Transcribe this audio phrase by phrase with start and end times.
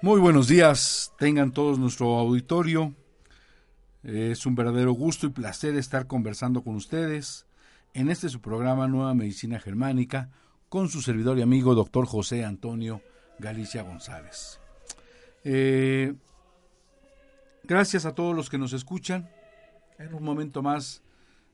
[0.00, 2.94] Muy buenos días, tengan todos nuestro auditorio.
[4.04, 7.46] Es un verdadero gusto y placer estar conversando con ustedes
[7.94, 10.30] en este su programa Nueva Medicina Germánica
[10.68, 13.02] con su servidor y amigo doctor José Antonio
[13.40, 14.60] Galicia González.
[15.42, 16.14] Eh,
[17.64, 19.28] gracias a todos los que nos escuchan.
[19.98, 21.02] En un momento más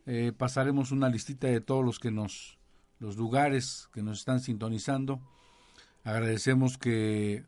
[0.05, 2.58] eh, pasaremos una listita de todos los que nos,
[2.98, 5.19] los lugares que nos están sintonizando.
[6.05, 7.47] Agradecemos que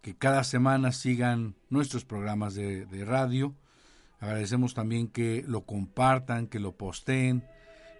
[0.00, 3.54] que cada semana sigan nuestros programas de, radio.
[4.20, 7.44] Agradecemos también que lo compartan, que lo posteen,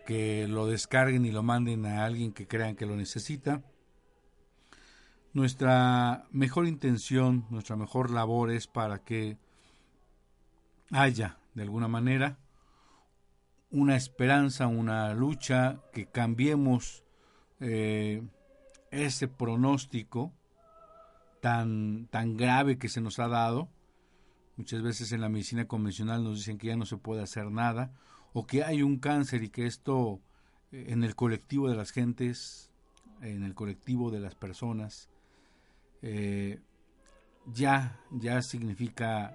[0.06, 3.62] que lo descarguen y lo manden a alguien que crean que lo necesita.
[5.32, 9.36] Nuestra mejor intención, nuestra mejor labor es para que
[10.90, 12.38] haya, de alguna manera,
[13.70, 17.04] una esperanza, una lucha, que cambiemos
[17.60, 18.22] eh,
[18.90, 20.32] ese pronóstico
[21.40, 23.68] tan, tan grave que se nos ha dado.
[24.56, 27.92] Muchas veces en la medicina convencional nos dicen que ya no se puede hacer nada
[28.32, 30.20] o que hay un cáncer y que esto
[30.72, 32.70] eh, en el colectivo de las gentes,
[33.22, 35.08] en el colectivo de las personas,
[36.02, 36.60] eh,
[37.52, 39.34] ya, ya significa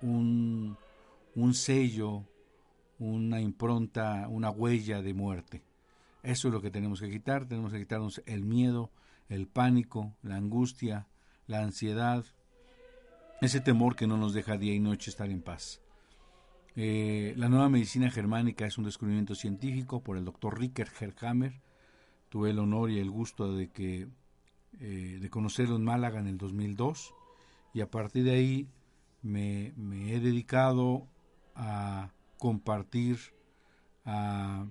[0.00, 0.76] un,
[1.34, 2.24] un sello,
[2.98, 5.62] una impronta, una huella de muerte.
[6.22, 8.90] Eso es lo que tenemos que quitar, tenemos que quitarnos el miedo,
[9.32, 11.06] el pánico, la angustia,
[11.46, 12.24] la ansiedad,
[13.40, 15.80] ese temor que no nos deja día y noche estar en paz.
[16.76, 21.60] Eh, la nueva medicina germánica es un descubrimiento científico por el doctor Ricker Herhammer.
[22.28, 24.08] Tuve el honor y el gusto de que
[24.80, 27.14] eh, de conocerlo en Málaga en el 2002
[27.74, 28.68] y a partir de ahí
[29.22, 31.06] me, me he dedicado
[31.54, 33.18] a compartir,
[34.04, 34.66] a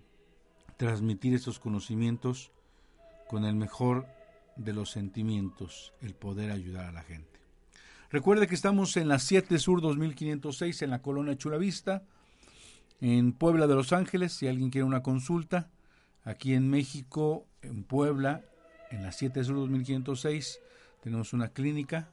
[0.78, 2.52] transmitir estos conocimientos
[3.28, 4.08] con el mejor
[4.56, 7.40] de los sentimientos, el poder ayudar a la gente.
[8.10, 12.04] Recuerde que estamos en la 7 Sur 2506 en la colonia Chulavista,
[13.00, 15.70] en Puebla de Los Ángeles, si alguien quiere una consulta.
[16.24, 18.44] Aquí en México, en Puebla,
[18.92, 20.60] en la 7 Sur 2506,
[21.02, 22.10] tenemos una clínica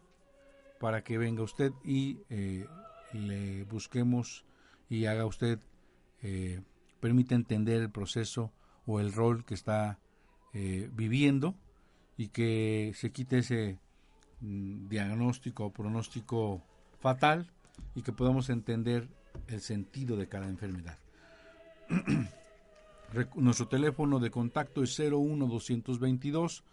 [0.79, 2.67] para que venga usted y eh,
[3.13, 4.45] le busquemos
[4.89, 5.59] y haga usted,
[6.23, 6.63] eh,
[7.01, 8.53] permita entender el proceso
[8.87, 9.99] o el rol que está
[10.55, 11.55] eh, viviendo
[12.19, 13.79] y que se quite ese
[14.41, 16.61] mm, diagnóstico o pronóstico
[16.99, 17.49] fatal
[17.95, 19.09] y que podamos entender
[19.47, 20.99] el sentido de cada enfermedad.
[23.37, 26.65] Nuestro teléfono de contacto es 01 222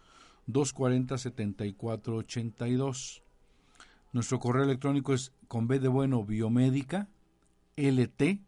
[0.46, 3.22] 240 7482.
[4.12, 7.08] Nuestro correo electrónico es con B de bueno biomédica
[7.76, 8.40] LT,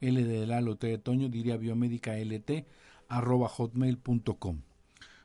[0.00, 2.66] L de Lalo T de Toño, diría biomédica LT,
[3.08, 4.60] arroba hotmail.com.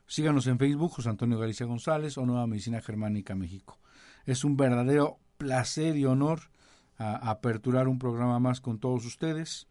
[0.10, 3.78] Síganos en Facebook, José Antonio Galicia González o Nueva Medicina Germánica México.
[4.26, 6.50] Es un verdadero placer y honor
[6.98, 9.68] aperturar un programa más con todos ustedes.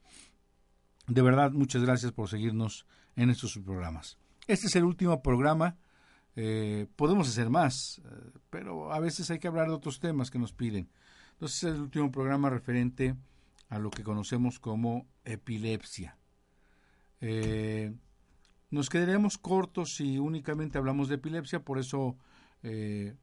[1.09, 2.87] De verdad, muchas gracias por seguirnos
[3.17, 4.17] en estos programas.
[4.47, 5.77] Este es el último programa.
[6.37, 10.39] Eh, podemos hacer más, eh, pero a veces hay que hablar de otros temas que
[10.39, 10.89] nos piden.
[11.33, 13.17] Entonces es el último programa referente
[13.71, 16.17] a lo que conocemos como epilepsia.
[17.21, 17.93] Eh,
[18.71, 22.17] nos quedaremos cortos si únicamente hablamos de epilepsia, por eso
[22.63, 23.15] eh,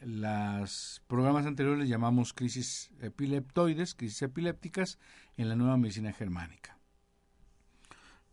[0.00, 4.98] los programas anteriores llamamos crisis epileptoides, crisis epilépticas
[5.36, 6.78] en la nueva medicina germánica.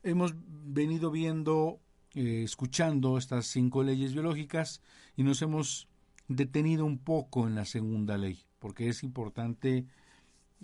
[0.01, 1.79] Hemos venido viendo,
[2.15, 4.81] eh, escuchando estas cinco leyes biológicas
[5.15, 5.87] y nos hemos
[6.27, 8.45] detenido un poco en la segunda ley.
[8.59, 9.85] porque es importante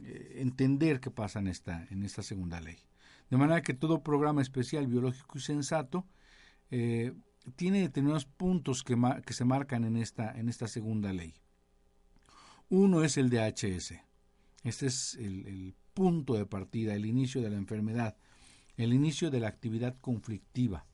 [0.03, 2.77] eh, entender qué pasa en esta, en esta segunda ley.
[3.29, 6.05] De manera que todo programa especial biológico y sensato
[6.71, 7.13] eh,
[7.55, 8.95] tiene determinados puntos que,
[9.33, 11.35] se marcan en esta, en esta segunda ley.
[12.69, 13.93] Uno es el DHS.
[14.63, 18.17] Este es el, punto de partida, el inicio de la enfermedad,
[18.75, 20.85] el inicio de la actividad conflictiva.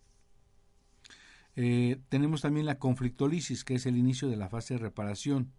[1.55, 5.51] Eh, tenemos también la conflictolisis, que es el inicio de la fase de reparación,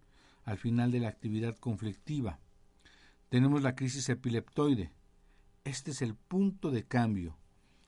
[0.45, 2.39] al final de la actividad conflictiva.
[3.27, 4.91] Tenemos la crisis epileptoide.
[5.63, 7.37] Este es el punto de cambio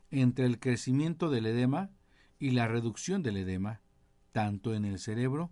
[0.10, 1.90] entre el crecimiento del edema
[2.40, 3.82] y la reducción del edema,
[4.32, 5.52] tanto en el cerebro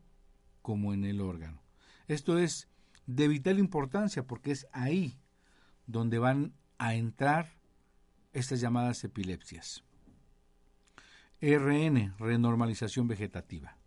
[0.61, 1.61] como en el órgano.
[2.07, 2.69] Esto es
[3.07, 5.19] de vital importancia porque es ahí
[5.85, 7.49] donde van a entrar
[8.31, 9.83] estas llamadas epilepsias.
[11.41, 13.77] RN, renormalización vegetativa.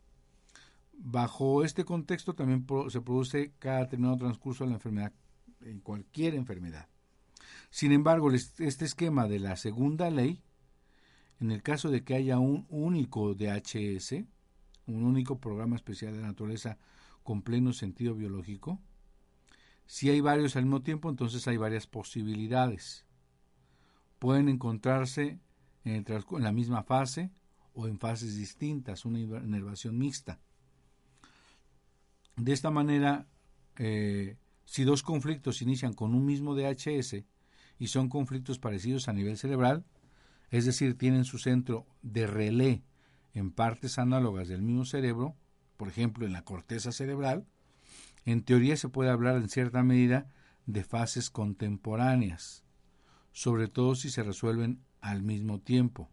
[0.93, 5.13] Bajo este contexto también se produce cada determinado transcurso de la enfermedad,
[5.63, 6.87] en cualquier enfermedad.
[7.77, 10.41] Sin embargo, este esquema de la segunda ley,
[11.41, 14.13] en el caso de que haya un único DHS,
[14.87, 16.79] un único programa especial de naturaleza
[17.23, 18.81] con pleno sentido biológico,
[19.85, 23.05] si hay varios al mismo tiempo, entonces hay varias posibilidades.
[24.21, 25.39] Pueden encontrarse
[25.85, 27.31] en, en la misma fase
[27.75, 30.41] o en fases distintas, una inervación mixta.
[32.37, 33.27] De esta manera,
[33.77, 37.27] eh, si dos conflictos inician con un mismo DHS
[37.79, 39.85] y son conflictos parecidos a nivel cerebral,
[40.51, 42.83] es decir, tienen su centro de relé
[43.35, 45.37] en partes análogas del mismo cerebro,
[45.77, 47.47] por ejemplo en la corteza cerebral,
[48.25, 50.29] en teoría se puede hablar en cierta medida
[50.67, 52.65] de fases contemporáneas,
[53.33, 56.09] sobre todo si se resuelven al mismo tiempo.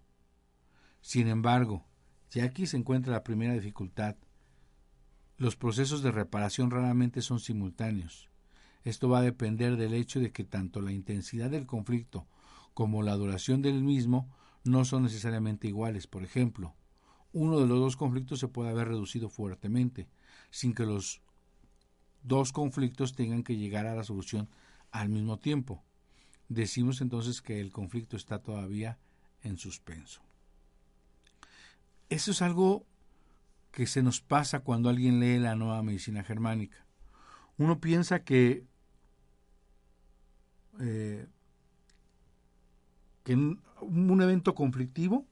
[1.01, 1.86] Sin embargo,
[2.30, 4.15] ya aquí se encuentra la primera dificultad,
[5.38, 8.30] los procesos de reparación raramente son simultáneos.
[8.83, 12.27] Esto va a depender del hecho de que tanto la intensidad del conflicto
[12.74, 14.30] como la duración del mismo
[14.63, 16.07] no son necesariamente iguales.
[16.07, 16.75] Por ejemplo,
[17.31, 20.07] uno de los dos conflictos se puede haber reducido fuertemente,
[20.51, 21.21] sin que los
[22.24, 24.50] dos conflictos tengan que llegar a la solución
[24.91, 25.83] al mismo tiempo.
[26.50, 29.00] Decimos entonces que el conflicto está todavía
[29.41, 30.21] en suspenso.
[32.09, 32.86] Eso es algo
[33.71, 36.86] que se nos pasa cuando alguien lee la nueva medicina germánica.
[37.57, 38.65] Uno piensa que,
[40.80, 41.28] eh,
[43.24, 45.25] que un evento conflictivo,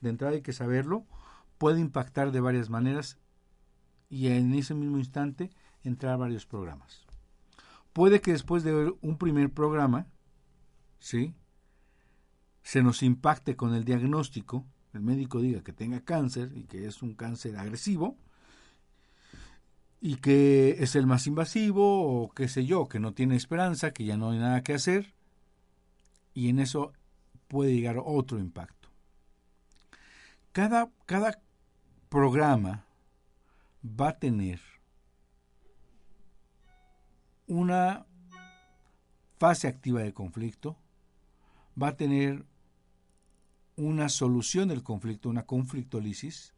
[0.00, 1.06] de entrada hay que saberlo,
[1.58, 3.18] puede impactar de varias maneras
[4.08, 5.50] y en ese mismo instante
[5.82, 7.06] entrar varios programas.
[7.92, 10.06] Puede que después de ver un primer programa,
[10.98, 11.34] ¿sí?
[12.62, 17.02] se nos impacte con el diagnóstico el médico diga que tenga cáncer y que es
[17.02, 18.16] un cáncer agresivo
[20.00, 24.04] y que es el más invasivo o qué sé yo, que no tiene esperanza, que
[24.04, 25.14] ya no hay nada que hacer
[26.34, 26.92] y en eso
[27.48, 28.88] puede llegar otro impacto.
[30.52, 31.40] Cada, cada
[32.08, 32.86] programa
[33.84, 34.60] va a tener
[37.46, 38.06] una
[39.38, 40.76] fase activa de conflicto,
[41.80, 42.44] va a tener
[43.76, 46.54] una solución del conflicto, una conflictolisis.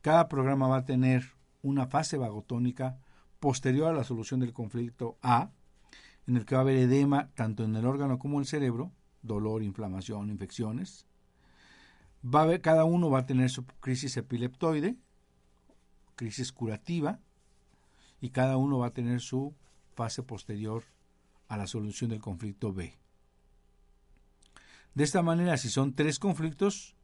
[0.00, 1.32] Cada programa va a tener
[1.62, 2.98] una fase vagotónica
[3.40, 5.50] posterior a la solución del conflicto A,
[6.26, 8.92] en el que va a haber edema tanto en el órgano como en el cerebro,
[9.22, 11.06] dolor, inflamación, infecciones.
[12.24, 14.96] Va a cada uno va a tener su crisis epileptoide,
[16.14, 17.18] crisis curativa,
[18.20, 19.54] y cada uno va a tener su
[19.94, 20.84] fase posterior
[21.48, 22.96] a la solución del conflicto B.
[24.94, 26.94] De esta manera, si son tres conflictos,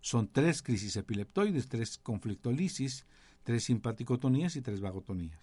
[0.00, 3.06] son tres crisis epileptoides, tres conflictolisis,
[3.46, 5.38] tres simpaticotonías y tres vagotonías.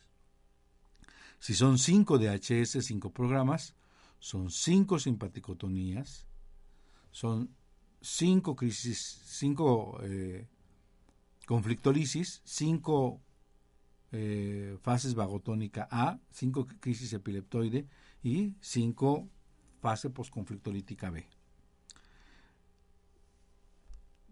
[1.40, 3.76] Si son cinco DHS, cinco programas,
[4.20, 6.28] son cinco simpaticotonías,
[7.12, 7.56] son
[8.02, 10.46] cinco crisis, cinco eh,
[11.48, 13.22] conflictolisis, cinco
[14.12, 17.88] eh, fases vagotónica A, cinco crisis epileptoide
[18.22, 19.30] y cinco
[19.82, 21.26] fase posconflictolítica B.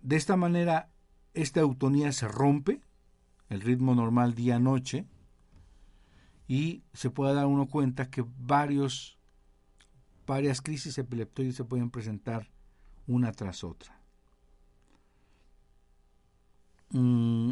[0.01, 0.91] De esta manera,
[1.33, 2.81] esta autonía se rompe,
[3.51, 5.05] el ritmo normal día-noche,
[6.47, 9.19] y se puede dar uno cuenta que varios,
[10.25, 12.49] varias crisis epileptoides se pueden presentar
[13.05, 14.01] una tras otra.
[16.89, 17.51] Mm,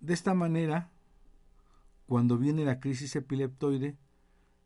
[0.00, 0.90] de esta manera,
[2.06, 3.96] cuando viene la crisis epileptoide,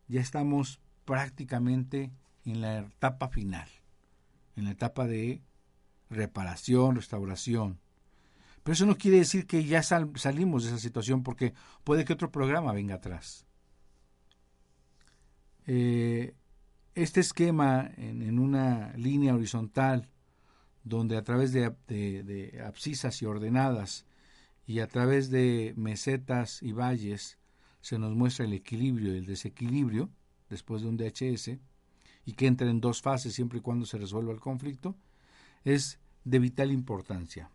[0.08, 2.10] ya estamos prácticamente
[2.44, 3.68] en la etapa final
[4.56, 5.42] en la etapa de
[6.10, 7.80] reparación, restauración.
[8.62, 11.52] Pero eso no quiere decir que ya salimos de esa situación porque
[11.84, 13.46] puede que otro programa venga atrás.
[15.66, 16.34] Eh,
[16.94, 20.08] este esquema en, una línea horizontal,
[20.84, 24.04] donde a través de, de, abscisas y ordenadas
[24.66, 27.38] y a través de mesetas y valles
[27.80, 30.10] se nos muestra el equilibrio y el desequilibrio
[30.50, 31.58] después de un DHS
[32.24, 34.96] y que entra en dos fases siempre y cuando se resuelva el conflicto,
[35.64, 37.50] es de vital importancia.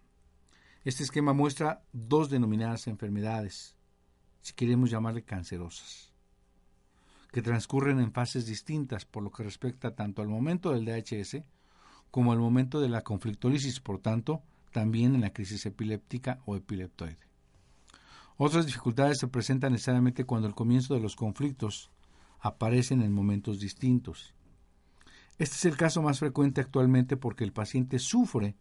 [0.88, 3.75] Este esquema muestra dos denominadas enfermedades,
[4.41, 6.13] si queremos llamarle cancerosas
[7.29, 11.44] que transcurren en fases distintas por lo que respecta tanto al momento del DHS
[12.10, 14.41] como al momento de la conflictólisis, por tanto,
[14.72, 17.20] también en la crisis epiléptica o epileptoide.
[18.38, 21.91] Otras dificultades se presentan necesariamente cuando el comienzo de los conflictos
[22.39, 24.34] aparecen en momentos distintos.
[25.38, 28.56] Este es el caso más frecuente actualmente porque el paciente sufre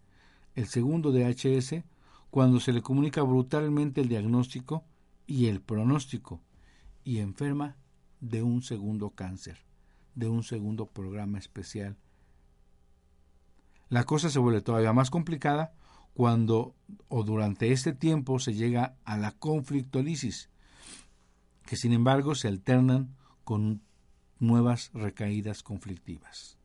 [0.57, 1.85] el segundo DHS
[2.31, 4.85] cuando se le comunica brutalmente el diagnóstico
[5.27, 6.41] y el pronóstico
[7.05, 7.77] y enferma
[8.21, 9.59] de un segundo cáncer,
[10.15, 11.97] de un segundo programa especial.
[13.89, 15.73] La cosa se vuelve todavía más complicada
[16.15, 16.75] cuando
[17.09, 20.51] o durante este tiempo se llega a la conflictolisis,
[21.67, 23.15] que sin embargo se alternan
[23.45, 23.83] con
[24.39, 26.59] nuevas recaídas conflictivas.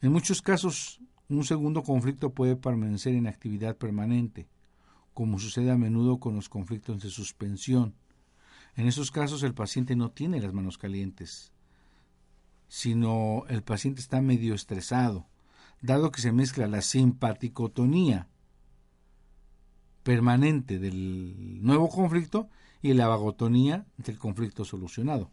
[0.00, 4.48] En muchos casos, un segundo conflicto puede permanecer en actividad permanente,
[5.14, 7.94] como sucede a menudo con los conflictos de suspensión,
[8.76, 11.52] en esos casos el paciente no tiene las manos calientes,
[12.68, 15.26] sino el paciente está medio estresado,
[15.82, 18.28] dado que se mezcla la simpaticotonía
[20.02, 22.48] permanente del nuevo conflicto
[22.80, 25.30] y la vagotonía del conflicto solucionado.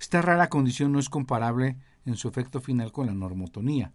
[0.00, 3.92] Esta rara condición no es comparable en su efecto final con la normotonía,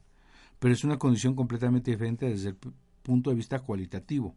[0.64, 2.58] pero es una condición completamente diferente desde el
[3.02, 4.34] punto de vista cualitativo.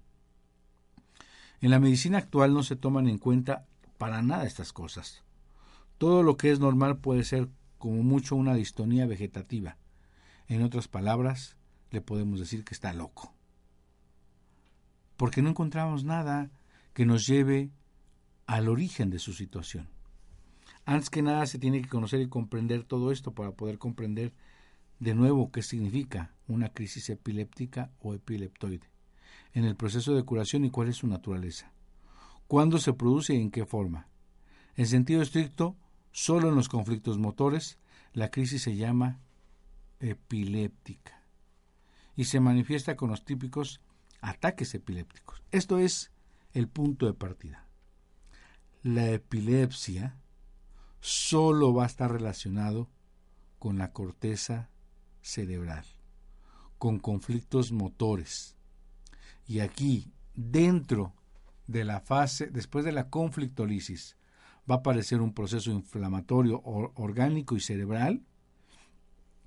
[1.61, 3.64] En la medicina actual no se toman en cuenta
[3.97, 5.23] para nada estas cosas.
[5.99, 9.76] Todo lo que es normal puede ser como mucho una distonía vegetativa.
[10.49, 11.56] En otras palabras,
[11.92, 13.33] le podemos decir que está loco.
[15.16, 16.50] Porque no encontramos nada
[16.92, 17.71] que nos lleve
[18.49, 19.87] al origen de su situación.
[20.87, 24.33] Antes que nada se tiene que conocer y comprender todo esto para poder comprender
[24.99, 28.88] de nuevo qué significa una crisis epiléptica o epileptoide
[29.53, 31.73] en el proceso de curación y cuál es su naturaleza
[32.47, 34.09] cuándo se produce y en qué forma.
[34.76, 35.76] En sentido estricto,
[36.12, 37.79] solo en los conflictos motores,
[38.12, 39.21] la crisis se llama
[40.00, 41.23] epiléptica
[42.15, 43.81] y se manifiesta con los típicos
[44.21, 45.43] ataques epilépticos.
[45.50, 46.12] Esto es
[46.53, 47.67] el punto de partida.
[48.83, 50.17] La epilepsia
[51.00, 52.88] solo va a estar relacionado
[53.59, 54.71] con la corteza
[55.26, 55.85] cerebral,
[56.78, 58.56] con conflictos motores.
[59.47, 61.12] Y aquí, dentro
[61.66, 64.16] de la fase, después de la conflictolisis,
[64.71, 68.23] va a aparecer un proceso inflamatorio orgánico y cerebral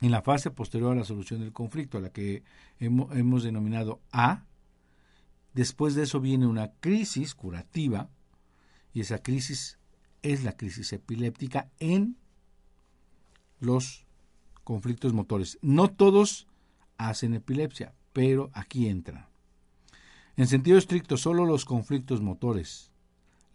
[0.01, 2.43] en la fase posterior a la solución del conflicto, a la que
[2.79, 4.45] hemos, hemos denominado A.
[5.53, 8.09] Después de eso viene una crisis curativa,
[8.93, 9.79] y esa crisis
[10.23, 12.17] es la crisis epiléptica en
[13.59, 14.08] los
[14.69, 15.57] conflictos motores.
[15.63, 16.47] No todos
[16.99, 19.25] hacen epilepsia, pero aquí entran.
[20.37, 22.91] En sentido estricto, solo los conflictos motores.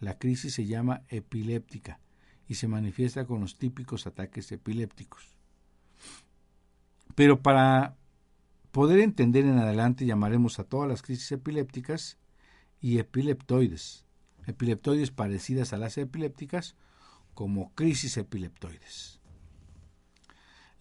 [0.01, 2.01] La crisis se llama epiléptica
[2.49, 5.37] y se manifiesta con los típicos ataques epilépticos.
[7.15, 7.95] Pero para
[8.73, 12.17] poder entender en adelante llamaremos a todas las crisis epilépticas
[12.81, 14.03] y epileptoides,
[14.47, 16.75] epileptoides parecidas a las epilépticas
[17.33, 19.21] como crisis epileptoides.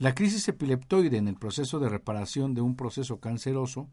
[0.05, 3.89] La crisis epileptoide en el proceso de reparación de un proceso canceroso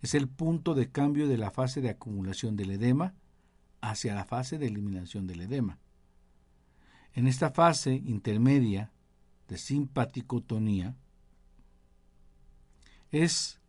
[0.00, 3.14] es el punto de cambio de la fase de acumulación del edema
[3.80, 5.80] hacia la fase de eliminación del edema.
[7.14, 8.92] En esta fase intermedia
[9.48, 10.94] de simpaticotonía,
[13.10, 13.60] es,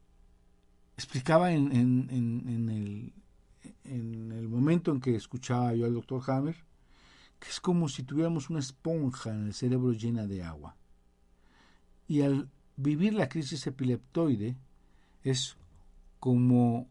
[0.98, 1.72] explicaba en,
[2.12, 3.12] el,
[3.86, 6.63] en el momento en que escuchaba yo al doctor Hammer,
[7.39, 10.77] que es como si tuviéramos una esponja en el cerebro llena de agua.
[12.08, 14.58] Y al vivir la crisis epileptoide
[15.24, 15.58] es
[16.20, 16.88] como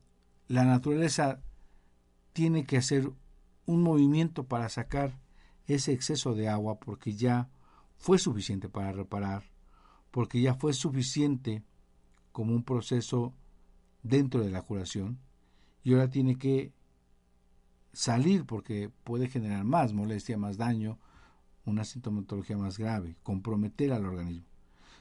[0.49, 1.41] la naturaleza
[2.33, 3.11] tiene que hacer
[3.65, 5.19] un movimiento para sacar
[5.67, 7.49] ese exceso de agua porque ya
[7.97, 9.45] fue suficiente para reparar,
[10.11, 11.65] porque ya fue suficiente
[12.33, 13.35] como un proceso
[14.03, 15.19] dentro de la curación
[15.83, 16.73] y ahora tiene que
[17.93, 20.99] salir porque puede generar más molestia, más daño,
[21.65, 24.56] una sintomatología más grave, comprometer al organismo.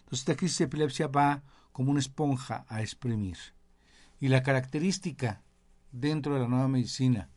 [0.06, 3.38] Entonces esta crisis de epilepsia va como una esponja a exprimir.
[4.20, 5.44] Y la característica
[5.92, 7.30] dentro de la nueva medicina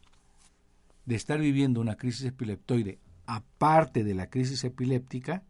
[1.07, 5.43] de estar viviendo una crisis epileptoide aparte de la crisis epiléptica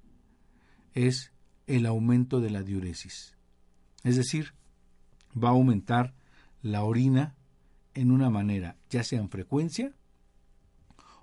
[0.95, 1.33] es
[1.67, 3.37] el aumento de la diuresis.
[4.05, 4.55] Es decir,
[5.37, 6.15] va a aumentar
[6.63, 7.35] la orina
[7.95, 9.93] en una manera, ya sea en frecuencia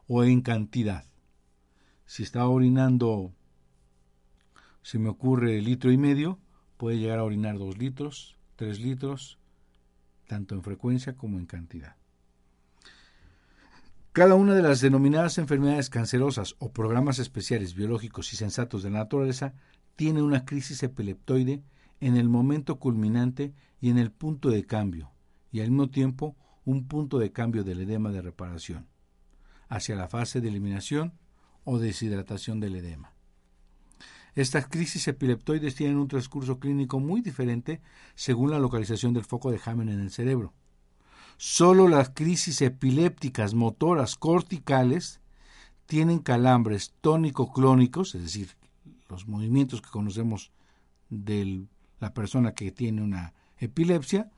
[0.07, 1.05] o en cantidad.
[2.05, 3.33] Si está orinando,
[4.85, 6.37] se me ocurre litro y medio,
[6.77, 9.39] puede llegar a orinar dos litros, tres litros,
[10.27, 11.95] tanto en frecuencia como en cantidad.
[14.11, 18.99] Cada una de las denominadas enfermedades cancerosas o programas especiales biológicos y sensatos de la
[18.99, 19.55] naturaleza
[19.95, 21.63] tiene una crisis epileptoide
[21.99, 25.11] en el momento culminante y en el punto de cambio,
[25.51, 28.85] y al mismo tiempo un punto de cambio del edema de reparación,
[29.67, 31.17] hacia la fase de eliminación
[31.63, 33.14] o deshidratación del edema.
[34.35, 37.81] Estas crisis epileptoides tienen un transcurso clínico muy diferente
[38.15, 40.53] según la localización del foco de Hammond en el cerebro.
[41.37, 45.21] Solo las crisis epilépticas motoras corticales
[45.85, 48.49] tienen calambres tónico-clónicos, es decir,
[49.09, 50.51] los movimientos que conocemos
[51.09, 51.65] de
[51.99, 54.31] la persona que tiene una epilepsia,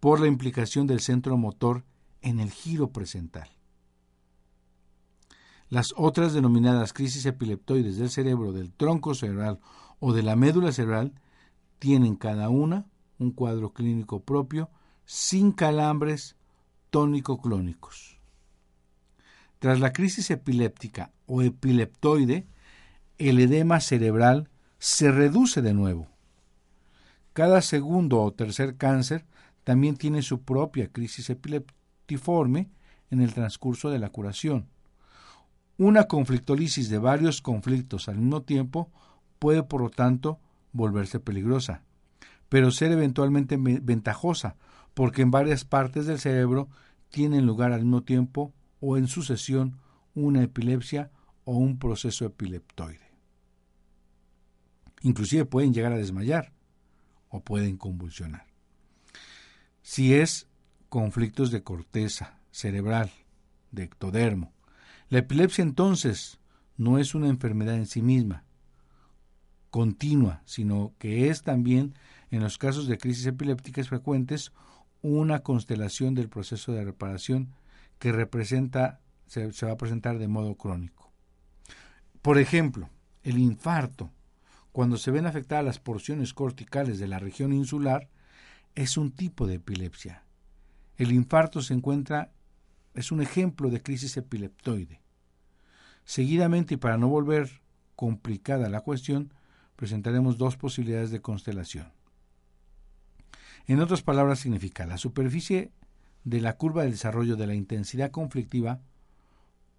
[0.00, 1.84] por la implicación del centro motor
[2.22, 3.53] en el giro presental.
[5.74, 9.58] Las otras denominadas crisis epileptoides del cerebro, del tronco cerebral
[9.98, 11.14] o de la médula cerebral
[11.80, 12.86] tienen cada una
[13.18, 14.70] un cuadro clínico propio
[15.04, 16.36] sin calambres
[16.90, 18.20] tónico-clónicos.
[19.58, 22.46] Tras la crisis epiléptica o epileptoide,
[23.18, 26.06] el edema cerebral se reduce de nuevo.
[27.32, 29.26] Cada segundo o tercer cáncer
[29.64, 32.70] también tiene su propia crisis epileptiforme
[33.10, 34.68] en el transcurso de la curación.
[35.76, 38.90] Una conflictolisis de varios conflictos al mismo tiempo
[39.38, 40.38] puede, por lo tanto,
[40.72, 41.82] volverse peligrosa,
[42.48, 44.56] pero ser eventualmente ventajosa,
[44.94, 46.68] porque en varias partes del cerebro
[47.10, 49.78] tienen lugar al mismo tiempo o en sucesión
[50.14, 51.10] una epilepsia
[51.44, 53.10] o un proceso epileptoide.
[55.02, 56.52] Inclusive pueden llegar a desmayar
[57.28, 58.46] o pueden convulsionar.
[59.82, 60.48] Si es
[60.88, 63.10] conflictos de corteza cerebral,
[63.70, 64.53] de ectodermo,
[65.14, 66.40] la epilepsia entonces
[66.76, 68.42] no es una enfermedad en sí misma,
[69.70, 71.94] continua, sino que es también,
[72.32, 74.50] en los casos de crisis epilépticas frecuentes,
[75.02, 77.54] una constelación del proceso de reparación
[78.00, 81.12] que representa, se, se va a presentar de modo crónico.
[82.20, 82.90] Por ejemplo,
[83.22, 84.10] el infarto,
[84.72, 88.08] cuando se ven afectadas las porciones corticales de la región insular,
[88.74, 90.24] es un tipo de epilepsia.
[90.96, 92.32] El infarto se encuentra,
[92.94, 95.03] es un ejemplo de crisis epileptoide.
[96.04, 97.62] Seguidamente, y para no volver
[97.96, 99.32] complicada la cuestión,
[99.76, 101.92] presentaremos dos posibilidades de constelación.
[103.66, 105.72] En otras palabras, significa la superficie
[106.24, 108.80] de la curva del desarrollo de la intensidad conflictiva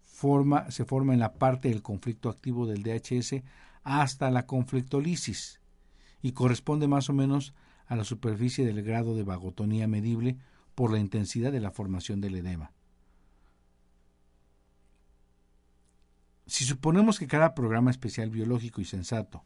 [0.04, 3.44] forma, se forma en la parte del conflicto activo del DHS
[3.84, 5.60] hasta la conflictolisis
[6.22, 7.54] y corresponde más o menos
[7.88, 10.38] a la superficie del grado de vagotonía medible
[10.74, 12.72] por la intensidad de la formación del edema.
[16.48, 19.44] Si suponemos que cada programa especial biológico y sensato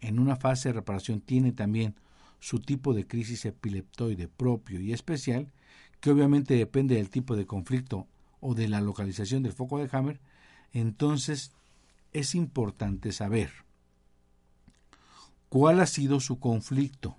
[0.00, 1.94] en una fase de reparación tiene también
[2.38, 5.52] su tipo de crisis epileptoide propio y especial,
[6.00, 8.06] que obviamente depende del tipo de conflicto
[8.40, 10.18] o de la localización del foco de Hammer,
[10.72, 11.52] entonces
[12.12, 13.50] es importante saber
[15.50, 17.16] cuál ha sido su conflicto,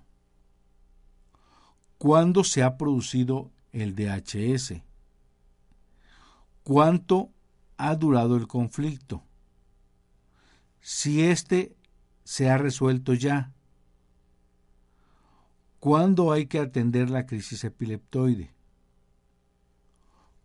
[1.98, 4.82] cuándo se ha producido el DHS,
[6.64, 7.30] cuánto
[7.76, 9.22] ha durado el conflicto,
[10.80, 11.76] si éste
[12.24, 13.52] se ha resuelto ya,
[15.80, 18.52] cuándo hay que atender la crisis epileptoide,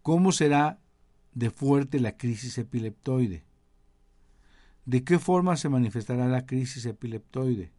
[0.02, 0.80] cómo será
[1.34, 3.44] de fuerte la crisis epileptoide,
[4.86, 7.72] de qué forma se manifestará la crisis epileptoide,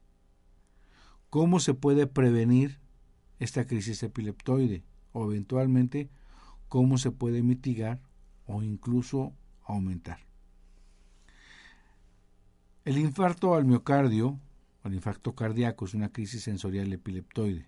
[1.30, 2.78] cómo se puede prevenir
[3.38, 6.10] esta crisis epileptoide o eventualmente
[6.68, 8.00] cómo se puede mitigar
[8.48, 9.32] o incluso
[9.62, 10.18] aumentar.
[12.84, 14.40] El infarto al miocardio
[14.88, 17.66] el infarto cardíaco es una crisis sensorial epileptoide.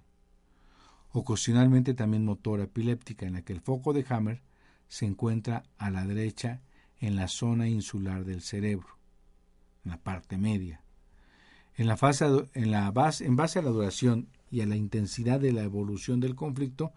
[1.13, 4.43] Ocasionalmente también motora epiléptica, en la que el foco de Hammer
[4.89, 6.63] se encuentra a la derecha
[6.99, 8.99] en la zona insular del cerebro,
[9.85, 10.83] en la parte media.
[11.75, 15.41] En, la fase, en, la base, en base a la duración y a la intensidad
[15.41, 16.93] de la evolución del conflicto,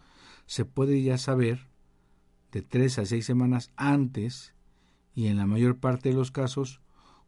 [0.46, 1.68] se puede ya saber
[2.54, 4.54] de tres a seis semanas antes
[5.16, 6.82] y en la mayor parte de los casos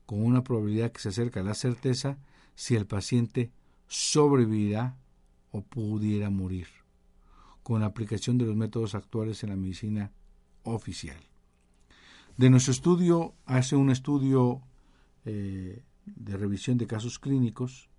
[0.05, 2.19] con una probabilidad que se acerca a la certeza
[2.53, 3.51] si el paciente
[3.87, 4.95] sobrevivirá
[5.51, 6.67] o pudiera morir,
[7.63, 10.11] con la aplicación de los métodos actuales en la medicina
[10.63, 11.17] oficial.
[12.37, 14.61] De nuestro estudio, hace un estudio
[15.25, 17.89] eh, de revisión de casos clínicos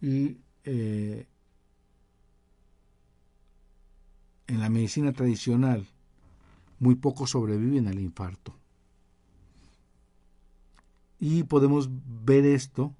[0.00, 1.26] y eh,
[4.46, 5.86] en la medicina tradicional
[6.78, 8.56] muy pocos sobreviven al infarto.
[11.20, 11.88] Y podemos
[12.24, 12.94] ver esto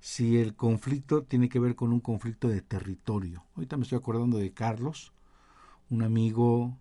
[0.00, 3.44] si el conflicto tiene que ver con un conflicto de territorio.
[3.54, 5.12] Ahorita me estoy acordando de Carlos,
[5.90, 6.76] un amigo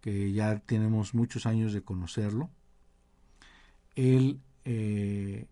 [0.00, 2.50] que ya tenemos muchos años de conocerlo.
[3.94, 5.46] Él eh,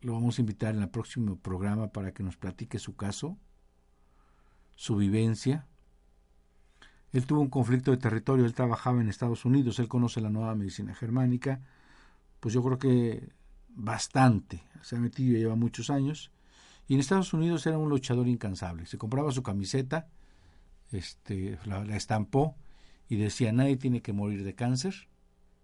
[0.00, 3.38] lo vamos a invitar en el próximo programa para que nos platique su caso,
[4.76, 5.66] su vivencia.
[7.12, 10.54] Él tuvo un conflicto de territorio, él trabajaba en Estados Unidos, él conoce la nueva
[10.54, 11.60] medicina germánica,
[12.38, 13.32] pues yo creo que
[13.68, 16.30] bastante, se ha metido, lleva muchos años,
[16.86, 20.08] y en Estados Unidos era un luchador incansable, se compraba su camiseta,
[20.92, 22.56] este, la, la estampó
[23.08, 25.08] y decía, nadie tiene que morir de cáncer,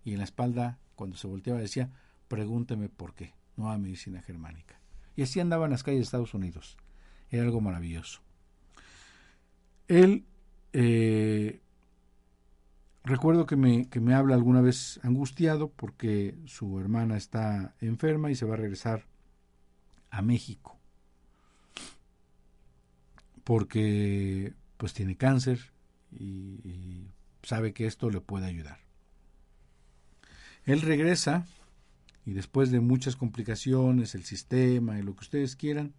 [0.04, 1.90] y en la espalda, cuando se volteaba, decía,
[2.28, 4.80] pregúnteme por qué nueva medicina germánica.
[5.16, 6.76] Y así andaba en las calles de Estados Unidos.
[7.30, 8.20] Era algo maravilloso.
[9.88, 10.26] Él,
[10.78, 11.62] eh,
[13.02, 18.34] recuerdo que me, que me habla alguna vez angustiado porque su hermana está enferma y
[18.34, 19.06] se va a regresar
[20.10, 20.76] a México.
[23.42, 25.72] Porque pues tiene cáncer
[26.12, 27.10] y, y
[27.42, 28.80] sabe que esto le puede ayudar.
[30.66, 31.46] Él regresa
[32.26, 35.94] y después de muchas complicaciones, el sistema y lo que ustedes quieran,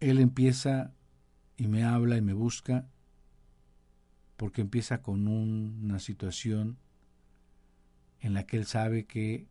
[0.00, 0.92] él empieza
[1.56, 2.88] y me habla y me busca
[4.36, 6.78] porque empieza con una situación
[8.20, 9.46] en la que él sabe que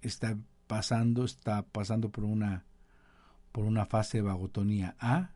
[0.00, 2.64] está pasando, está pasando por una
[3.50, 5.30] por una fase de vagotonía A.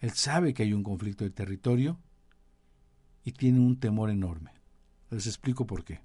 [0.00, 2.00] Él sabe que hay un conflicto de territorio
[3.24, 4.52] y tiene un temor enorme.
[5.10, 6.00] Les explico por qué.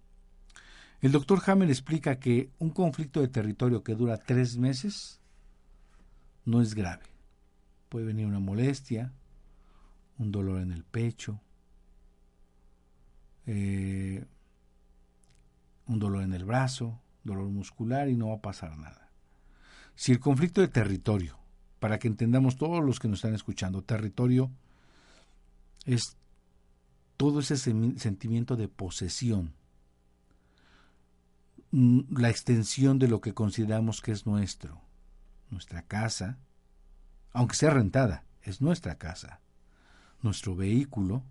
[1.02, 5.20] El doctor Hammer explica que un conflicto de territorio que dura tres meses
[6.46, 7.17] no es grave.
[7.90, 9.14] Puede venir una molestia,
[10.18, 11.40] un dolor en el pecho,
[13.46, 14.26] eh,
[15.86, 19.10] un dolor en el brazo, dolor muscular y no va a pasar nada.
[19.96, 21.38] Si el conflicto de territorio,
[21.80, 24.52] para que entendamos todos los que nos están escuchando, territorio
[25.86, 26.18] es
[27.16, 29.54] todo ese sentimiento de posesión,
[31.72, 34.82] Mm, la extensión de lo que consideramos que es nuestro.
[35.50, 36.38] Nuestra casa,
[37.34, 39.42] aunque sea rentada, es nuestra casa.
[40.22, 41.24] Nuestro vehículo,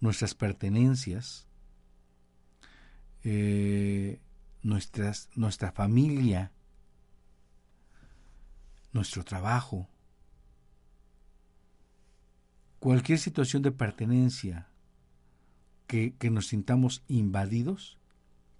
[0.00, 1.46] nuestras pertenencias,
[3.24, 4.20] eh,
[4.62, 6.52] nuestras, nuestra familia,
[8.92, 9.88] nuestro trabajo,
[12.78, 14.68] cualquier situación de pertenencia
[15.86, 17.98] que, que nos sintamos invadidos,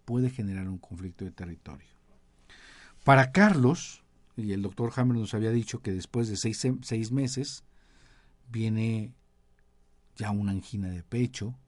[0.05, 1.89] puede generar un conflicto de territorio.
[3.05, 4.03] Para Carlos,
[4.37, 7.65] y el doctor Hammer nos había dicho que después de seis, seis meses
[8.51, 9.15] viene
[10.17, 11.59] ya una angina de pecho,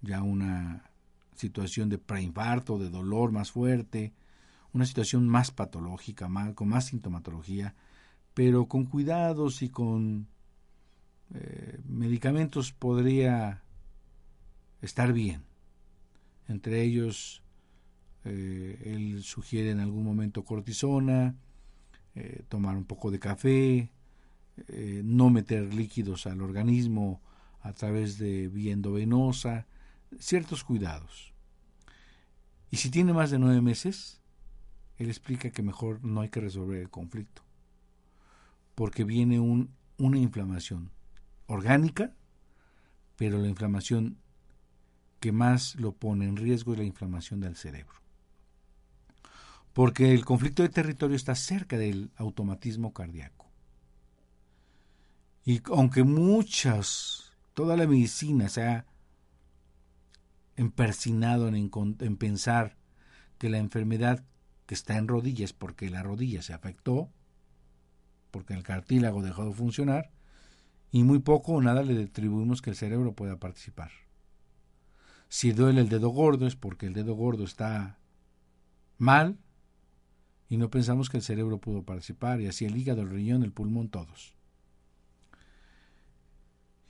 [0.00, 0.90] ya una
[1.34, 4.14] situación de preinfarto, de dolor más fuerte,
[4.72, 7.74] una situación más patológica, con más sintomatología,
[8.34, 10.28] pero con cuidados y con
[11.34, 13.62] eh, medicamentos podría
[14.82, 15.44] estar bien.
[16.48, 17.42] Entre ellos
[18.24, 21.36] eh, él sugiere en algún momento cortisona,
[22.16, 23.92] eh, tomar un poco de café,
[24.68, 27.20] eh, no meter líquidos al organismo
[27.60, 29.66] a través de vía endovenosa,
[30.18, 31.34] ciertos cuidados.
[32.70, 34.22] Y si tiene más de nueve meses,
[34.96, 37.42] él explica que mejor no hay que resolver el conflicto,
[38.74, 40.90] porque viene un, una inflamación
[41.48, 42.14] orgánica,
[43.16, 44.16] pero la inflamación
[45.20, 48.05] que más lo pone en riesgo es la inflamación del cerebro
[49.76, 53.52] porque el conflicto de territorio está cerca del automatismo cardíaco.
[55.44, 58.86] Y aunque muchas, toda la medicina se ha
[60.56, 62.78] empersinado en, en pensar
[63.36, 64.24] que la enfermedad
[64.64, 67.10] que está en rodillas porque la rodilla se afectó,
[68.30, 70.10] porque el cartílago dejó de funcionar,
[70.90, 73.90] y muy poco o nada le atribuimos que el cerebro pueda participar.
[75.28, 77.98] Si duele el dedo gordo es porque el dedo gordo está
[78.96, 79.38] mal
[80.48, 83.52] y no pensamos que el cerebro pudo participar, y así el hígado, el riñón, el
[83.52, 84.34] pulmón, todos.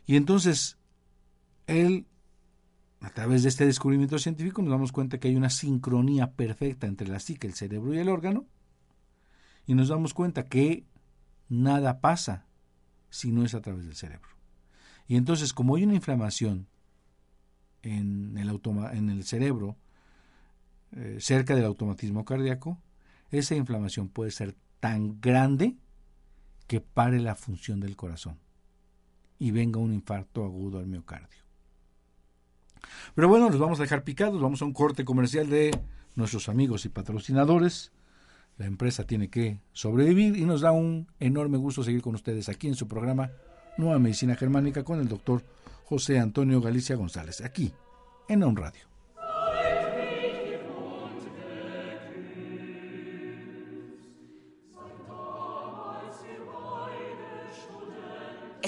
[0.06, 0.78] Y entonces,
[1.66, 2.06] él,
[3.00, 7.08] a través de este descubrimiento científico, nos damos cuenta que hay una sincronía perfecta entre
[7.08, 8.46] la psique, el cerebro y el órgano,
[9.66, 10.84] y nos damos cuenta que
[11.48, 12.46] nada pasa
[13.10, 14.28] si no es a través del cerebro.
[15.08, 16.66] Y entonces, como hay una inflamación
[17.82, 18.60] en el,
[18.92, 19.76] en el cerebro,
[20.92, 22.80] eh, cerca del automatismo cardíaco,
[23.30, 25.76] esa inflamación puede ser tan grande
[26.66, 28.38] que pare la función del corazón
[29.38, 31.44] y venga un infarto agudo al miocardio.
[33.14, 35.78] Pero bueno, los vamos a dejar picados, vamos a un corte comercial de
[36.14, 37.92] nuestros amigos y patrocinadores.
[38.58, 42.68] La empresa tiene que sobrevivir y nos da un enorme gusto seguir con ustedes aquí
[42.68, 43.30] en su programa
[43.76, 45.44] Nueva Medicina Germánica con el doctor
[45.84, 47.72] José Antonio Galicia González, aquí
[48.28, 48.95] en On Radio.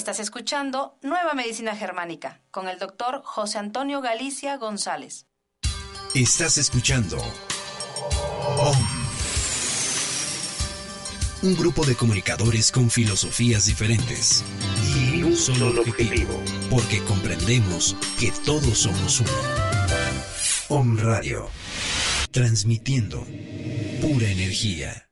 [0.09, 5.27] Estás escuchando Nueva Medicina Germánica con el doctor José Antonio Galicia González.
[6.15, 7.19] Estás escuchando
[11.43, 14.43] Un grupo de comunicadores con filosofías diferentes
[14.97, 19.31] y un solo objetivo, porque comprendemos que todos somos uno.
[20.71, 21.51] Om Radio,
[22.33, 23.27] transmitiendo
[24.01, 25.08] pura energía.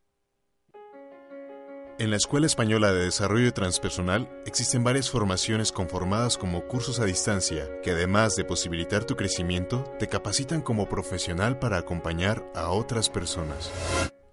[1.98, 7.70] En la Escuela Española de Desarrollo Transpersonal existen varias formaciones conformadas como cursos a distancia
[7.82, 13.72] que además de posibilitar tu crecimiento, te capacitan como profesional para acompañar a otras personas.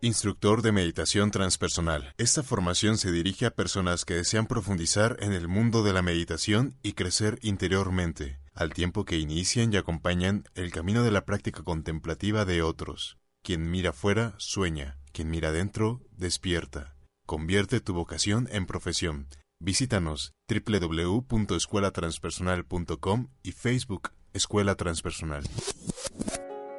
[0.02, 2.14] Instructor de Meditación Transpersonal.
[2.18, 6.76] Esta formación se dirige a personas que desean profundizar en el mundo de la meditación
[6.84, 12.44] y crecer interiormente, al tiempo que inician y acompañan el camino de la práctica contemplativa
[12.44, 13.18] de otros.
[13.42, 14.98] Quien mira fuera, sueña.
[15.14, 16.93] Quien mira adentro, despierta.
[17.34, 19.28] Convierte tu vocación en profesión.
[19.60, 25.42] Visítanos www.escuelatranspersonal.com y Facebook Escuela Transpersonal.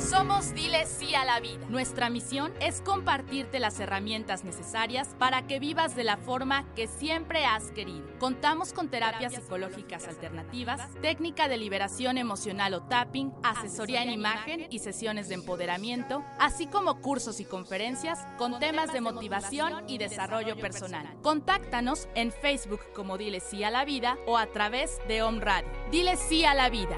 [0.09, 1.65] Somos Dile Sí a la Vida.
[1.69, 7.45] Nuestra misión es compartirte las herramientas necesarias para que vivas de la forma que siempre
[7.45, 8.07] has querido.
[8.19, 14.79] Contamos con terapias psicológicas alternativas, técnica de liberación emocional o tapping, asesoría en imagen y
[14.79, 21.15] sesiones de empoderamiento, así como cursos y conferencias con temas de motivación y desarrollo personal.
[21.21, 25.69] Contáctanos en Facebook como Dile Sí a la Vida o a través de Home Radio.
[25.91, 26.97] Dile Sí a la Vida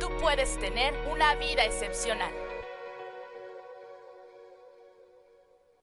[0.00, 2.32] tú puedes tener una vida excepcional.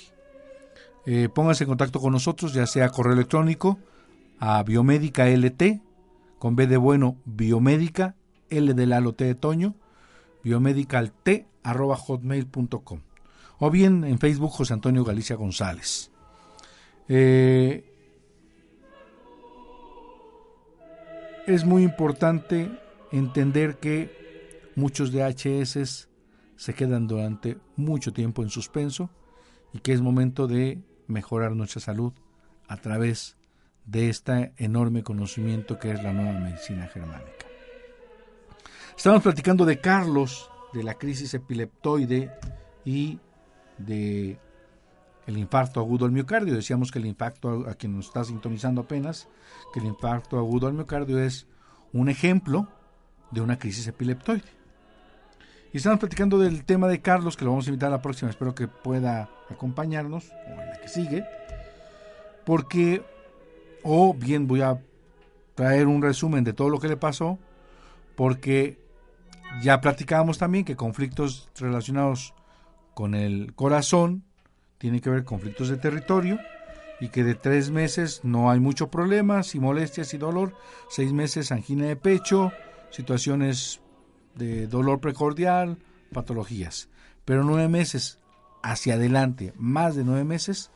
[1.05, 3.79] Eh, póngase en contacto con nosotros, ya sea correo electrónico
[4.41, 5.83] a biomédica LT,
[6.39, 8.17] con B de bueno, biomédica,
[8.49, 9.75] L de Lalo T de Toño,
[10.43, 11.13] biomedicalt
[11.63, 13.12] arroba hotmail.com
[13.65, 16.11] o bien en Facebook José Antonio Galicia González.
[17.07, 17.85] Eh,
[21.47, 22.69] es muy importante
[23.13, 24.11] entender que
[24.75, 26.09] muchos DHS
[26.57, 29.11] se quedan durante mucho tiempo en suspenso
[29.73, 32.13] y que es momento de mejorar nuestra salud
[32.67, 33.37] a través
[33.87, 37.47] de este enorme conocimiento que es la nueva medicina germánica.
[38.97, 42.33] Estamos platicando de Carlos, de la crisis epileptoide
[42.85, 43.21] y
[43.79, 44.39] de
[45.27, 46.55] el infarto agudo al miocardio.
[46.55, 49.29] Decíamos que el infarto, a quien nos está sintonizando apenas,
[49.73, 51.47] que el infarto agudo al miocardio es
[51.93, 52.69] un ejemplo
[53.31, 54.63] de una crisis epileptoide.
[55.73, 58.31] Y estamos platicando del tema de Carlos, que lo vamos a invitar a la próxima,
[58.31, 61.25] espero que pueda acompañarnos, o en la que sigue,
[62.45, 63.03] porque,
[63.83, 64.83] o bien voy a
[65.55, 67.39] traer un resumen de todo lo que le pasó,
[68.17, 68.79] porque
[69.63, 72.35] ya platicábamos también que conflictos relacionados
[72.95, 74.25] con el corazón
[74.79, 76.39] tienen que ver conflictos de territorio
[77.01, 80.55] y que de tres meses no hay mucho problema, y molestias y dolor,
[80.89, 82.53] seis meses angina de pecho,
[82.91, 83.81] situaciones
[84.37, 85.79] de dolor precordial,
[86.13, 86.89] patologías.
[87.25, 88.21] Pero nueve meses
[88.63, 90.71] hacia adelante, más de nueve meses,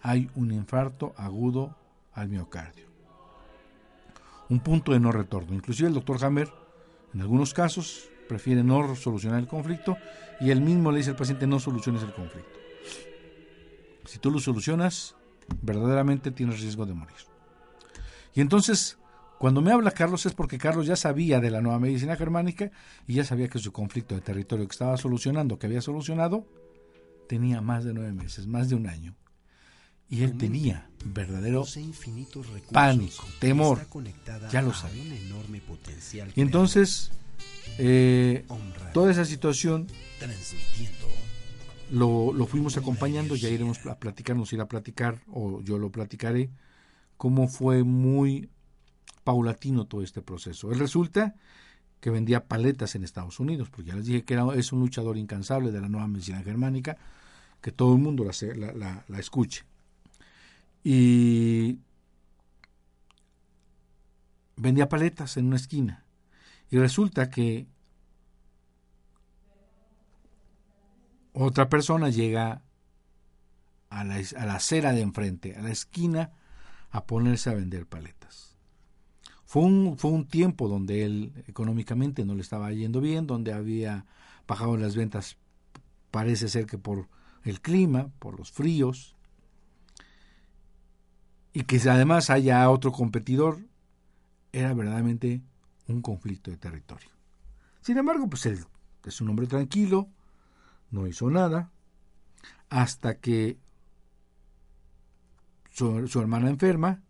[0.00, 1.76] hay un infarto agudo
[2.12, 2.86] al miocardio.
[4.48, 5.54] Un punto de no retorno.
[5.54, 6.52] Inclusive el doctor Hammer,
[7.14, 9.98] en algunos casos, prefiere no solucionar el conflicto
[10.40, 12.58] y él mismo le dice al paciente no soluciones el conflicto.
[14.06, 15.14] Si tú lo solucionas,
[15.60, 17.16] verdaderamente tienes riesgo de morir.
[18.34, 18.96] Y entonces
[19.38, 22.70] cuando me habla Carlos es porque Carlos ya sabía de la nueva medicina germánica
[23.06, 26.46] y ya sabía que su conflicto de territorio que estaba solucionando, que había solucionado,
[27.28, 29.14] tenía más de nueve meses, más de un año.
[30.08, 31.64] Y él tenía verdadero
[32.72, 33.80] pánico, temor.
[34.50, 35.04] Ya lo sabía.
[36.34, 37.10] Y entonces,
[37.78, 38.44] eh,
[38.92, 39.86] toda esa situación
[41.90, 46.50] lo, lo, fuimos acompañando, ya iremos a platicarnos, ir a platicar, o yo lo platicaré,
[47.16, 48.48] cómo fue muy
[49.24, 50.72] paulatino todo este proceso.
[50.72, 51.34] Él resulta
[52.00, 55.16] que vendía paletas en Estados Unidos, porque ya les dije que era, es un luchador
[55.16, 56.96] incansable de la nueva medicina germánica,
[57.60, 59.64] que todo el mundo la, la, la escuche.
[60.82, 61.78] Y
[64.56, 66.01] vendía paletas en una esquina.
[66.72, 67.66] Y resulta que
[71.34, 72.62] otra persona llega
[73.90, 76.32] a la, a la acera de enfrente, a la esquina,
[76.90, 78.56] a ponerse a vender paletas.
[79.44, 84.06] Fue un, fue un tiempo donde él económicamente no le estaba yendo bien, donde había
[84.48, 85.36] bajado las ventas,
[86.10, 87.06] parece ser que por
[87.44, 89.14] el clima, por los fríos,
[91.52, 93.58] y que además haya otro competidor,
[94.52, 95.42] era verdaderamente
[95.88, 97.10] un conflicto de territorio.
[97.80, 98.64] Sin embargo, pues él
[99.04, 100.08] es un hombre tranquilo,
[100.90, 101.70] no hizo nada,
[102.68, 103.58] hasta que
[105.70, 107.02] su, hermana enferma,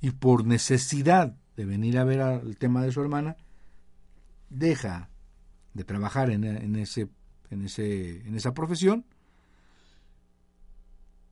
[0.00, 3.36] y por necesidad de venir a ver el tema de su hermana,
[4.48, 5.10] deja
[5.74, 6.44] de trabajar en,
[6.76, 7.08] ese,
[7.50, 9.04] en, ese, en esa profesión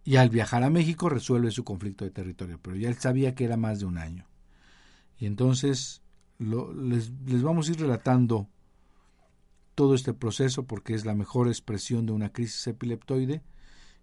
[0.05, 3.45] y al viajar a México resuelve su conflicto de territorio, pero ya él sabía que
[3.45, 4.27] era más de un año.
[5.19, 6.01] Y entonces
[6.39, 8.49] les, les, vamos a ir relatando
[9.75, 13.43] todo este proceso porque es la mejor expresión de una crisis epileptoide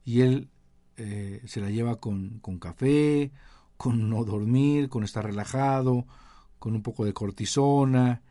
[0.03, 0.49] y él
[0.97, 3.31] eh, se la lleva con, con café
[3.77, 6.05] con no dormir, con estar relajado,
[6.59, 8.21] con un poco de cortisona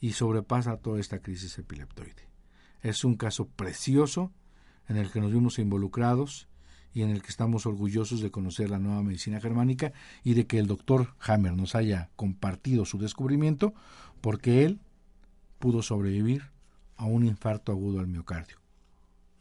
[0.00, 2.28] y sobrepasa toda esta crisis epileptoide.
[2.82, 4.32] Es un caso precioso
[4.88, 6.48] en el que nos vimos involucrados
[6.92, 9.92] y en el que estamos orgullosos de conocer la nueva medicina germánica
[10.24, 13.74] y de que el doctor Hammer nos haya compartido su descubrimiento
[14.20, 14.80] porque él
[15.58, 16.50] pudo sobrevivir
[16.96, 18.56] a un infarto agudo al miocardio.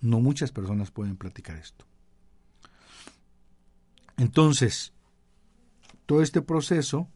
[0.02, 1.86] No muchas personas pueden platicar esto.
[4.18, 4.94] Entonces,
[6.06, 7.08] todo este proceso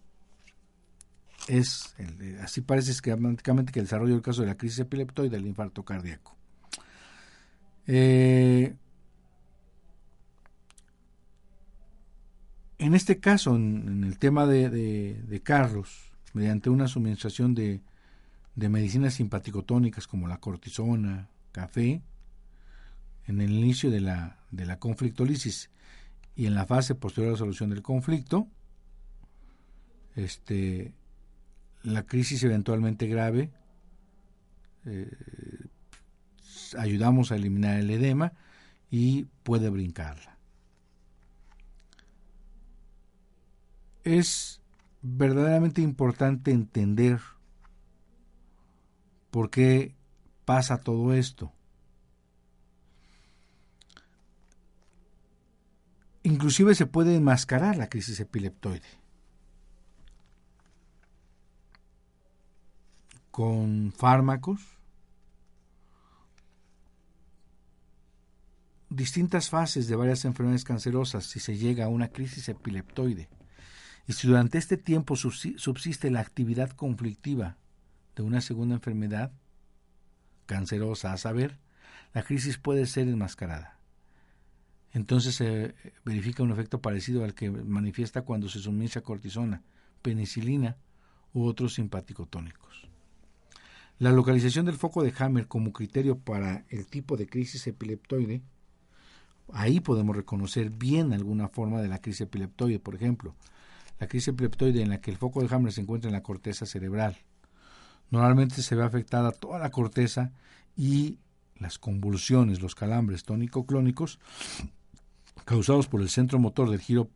[1.47, 1.95] es,
[2.41, 6.35] así parece esquemáticamente que el desarrollo del caso de la crisis epileptoide del infarto cardíaco.
[7.87, 8.75] Eh,
[12.77, 17.81] En este caso, en, el tema de, de, Carlos, mediante una suministración de,
[18.55, 22.01] de medicinas simpaticotónicas como la cortisona, café,
[23.27, 25.69] en el inicio de la, de la conflictolisis
[26.35, 28.47] y en la fase posterior a la solución del conflicto,
[30.15, 30.93] este,
[31.83, 33.51] la crisis eventualmente grave,
[34.85, 35.09] eh,
[36.77, 38.33] ayudamos a eliminar el edema
[38.89, 40.32] y puede brincarla.
[44.03, 44.61] Es
[45.01, 47.19] verdaderamente importante entender
[49.31, 49.95] por qué
[50.45, 51.51] pasa todo esto.
[56.23, 59.03] Inclusive se puede enmascarar la crisis epileptoide.
[63.33, 64.61] con fármacos,
[68.91, 73.27] distintas fases de varias enfermedades cancerosas si se llega a una crisis epileptoide.
[74.07, 77.57] Y si durante este tiempo subsiste la actividad conflictiva
[78.15, 79.31] de una segunda enfermedad
[80.45, 81.57] cancerosa, a saber,
[82.13, 83.79] la crisis puede ser enmascarada.
[84.91, 85.73] Entonces se
[86.05, 89.63] verifica un efecto parecido al que manifiesta cuando se suministra cortisona,
[90.01, 90.77] penicilina
[91.33, 92.87] u otros simpaticotónicos.
[93.99, 98.41] La localización del foco de Hammer como criterio para el tipo de crisis epileptoide,
[99.51, 103.35] ahí podemos reconocer bien alguna forma de la crisis epileptoide, por ejemplo,
[104.03, 106.65] la crisis epileptoide en la que el foco de Hammer se encuentra en la corteza
[106.65, 107.17] cerebral.
[108.11, 110.33] Normalmente se ve afectada toda la corteza
[110.75, 111.19] y
[111.55, 114.19] las convulsiones, los calambres tónico-clónicos
[115.45, 117.09] causados por el centro motor del giro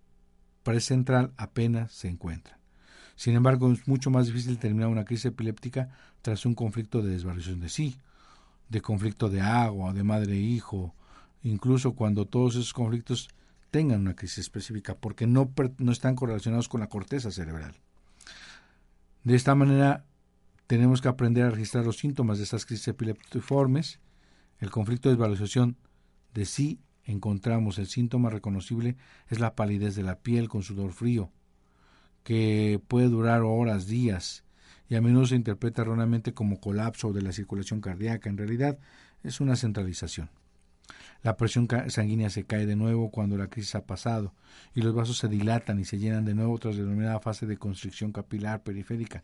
[0.64, 2.58] precentral apenas se encuentran.
[3.18, 5.90] Sin embargo, es mucho más difícil terminar una crisis epiléptica
[6.22, 7.98] tras un conflicto de desvariación de sí,
[8.70, 10.62] de conflicto de agua, de madre e
[11.44, 13.28] incluso cuando todos esos conflictos
[13.72, 17.76] tengan una crisis específica, porque no, no están correlacionados con la corteza cerebral.
[19.24, 20.06] De esta manera,
[20.68, 24.00] tenemos que aprender a registrar los síntomas de estas crisis epiléptiformes.
[24.60, 25.78] El conflicto de desvalorización
[26.34, 28.98] de sí encontramos el síntoma reconocible
[29.30, 31.32] es la palidez de la piel con sudor frío,
[32.24, 34.44] que puede durar horas, días,
[34.90, 38.30] y a menudo se interpreta erróneamente como colapso de la circulación cardíaca.
[38.30, 38.78] En realidad
[39.24, 40.30] es una centralización.
[41.24, 44.34] La presión sanguínea se cae de nuevo cuando la crisis ha pasado
[44.74, 47.58] y los vasos se dilatan y se llenan de nuevo tras la denominada fase de
[47.58, 49.24] constricción capilar periférica.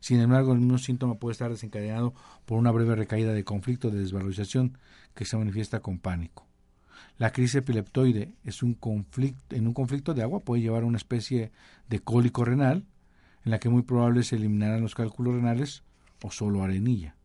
[0.00, 2.14] Sin embargo, el mismo síntoma puede estar desencadenado
[2.46, 4.78] por una breve recaída de conflicto de desvalorización
[5.14, 6.46] que se manifiesta con pánico.
[7.18, 10.96] La crisis epileptoide es un conflicto, en un conflicto de agua puede llevar a una
[10.96, 11.52] especie
[11.88, 12.86] de cólico renal,
[13.44, 15.82] en la que muy probable se eliminarán los cálculos renales
[16.22, 17.16] o solo arenilla.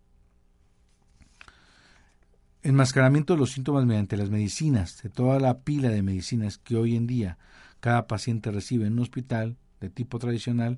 [2.67, 6.97] Enmascaramiento de los síntomas mediante las medicinas, de toda la pila de medicinas que hoy
[6.97, 7.37] en día
[7.79, 10.77] cada paciente recibe en un hospital de tipo tradicional,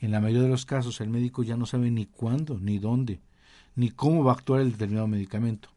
[0.00, 3.22] en la mayoría de los casos el médico ya no sabe ni cuándo, ni dónde,
[3.74, 5.70] ni cómo va a actuar el determinado medicamento.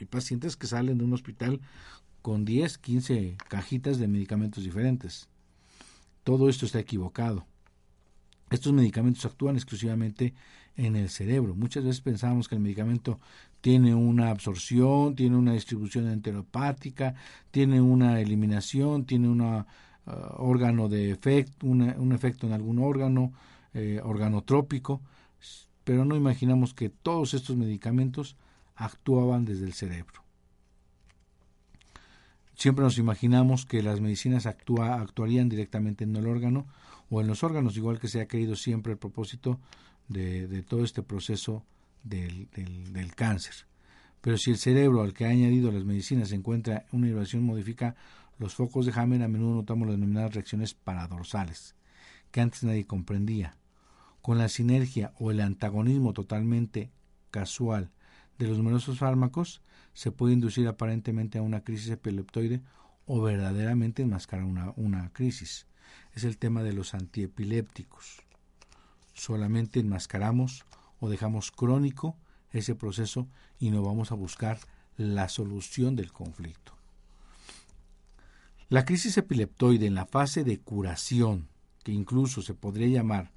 [0.00, 1.60] Hay pacientes que salen de un hospital
[2.22, 5.28] con 10, 15 cajitas de medicamentos diferentes.
[6.24, 7.44] Todo esto está equivocado.
[8.48, 10.32] Estos medicamentos actúan exclusivamente
[10.76, 11.54] en el cerebro.
[11.54, 13.18] Muchas veces pensamos que el medicamento
[13.60, 17.14] tiene una absorción, tiene una distribución enteropática,
[17.50, 19.64] tiene una eliminación, tiene un uh,
[20.36, 23.32] órgano de efecto, un efecto en algún órgano,
[23.78, 25.02] eh, organotrópico,
[25.84, 28.36] pero no imaginamos que todos estos medicamentos
[28.74, 30.22] actuaban desde el cerebro.
[32.54, 36.66] Siempre nos imaginamos que las medicinas actuarían directamente en el órgano
[37.10, 39.60] o en los órganos, igual que se ha querido siempre el propósito
[40.08, 41.64] de, todo este proceso
[42.02, 43.54] del, del, cáncer.
[44.20, 47.96] Pero si el cerebro al que ha añadido las medicinas encuentra una innovación modifica
[48.38, 51.74] los focos de Hammer, a menudo notamos las denominadas reacciones paradorsales,
[52.30, 53.56] que antes nadie comprendía.
[54.20, 56.90] Con la sinergia o el antagonismo totalmente
[57.30, 57.90] casual
[58.38, 59.62] de los numerosos fármacos,
[59.94, 62.60] se puede inducir aparentemente a una crisis epileptoide
[63.06, 65.66] o verdaderamente enmascarar una, una crisis.
[66.12, 68.25] Es el tema de los antiepilépticos.
[69.16, 70.64] Solamente enmascaramos
[71.00, 72.16] o dejamos crónico
[72.52, 73.26] ese proceso
[73.58, 74.58] y no vamos a buscar
[74.96, 76.72] la solución del conflicto.
[78.68, 81.48] La crisis epileptoide en la fase de curación,
[81.82, 83.32] que incluso se podría llamar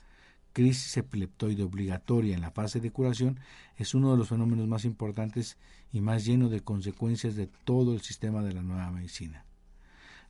[0.54, 3.40] crisis epileptoide obligatoria en la fase de curación
[3.78, 5.58] es uno de los fenómenos más importantes
[5.94, 9.46] y más lleno de consecuencias de todo el sistema de la nueva medicina.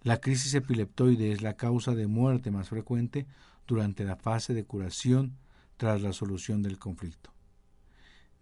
[0.04, 3.26] La crisis epileptoide es la causa de muerte más frecuente
[3.70, 5.38] durante la fase de curación
[5.78, 7.32] tras la solución del conflicto.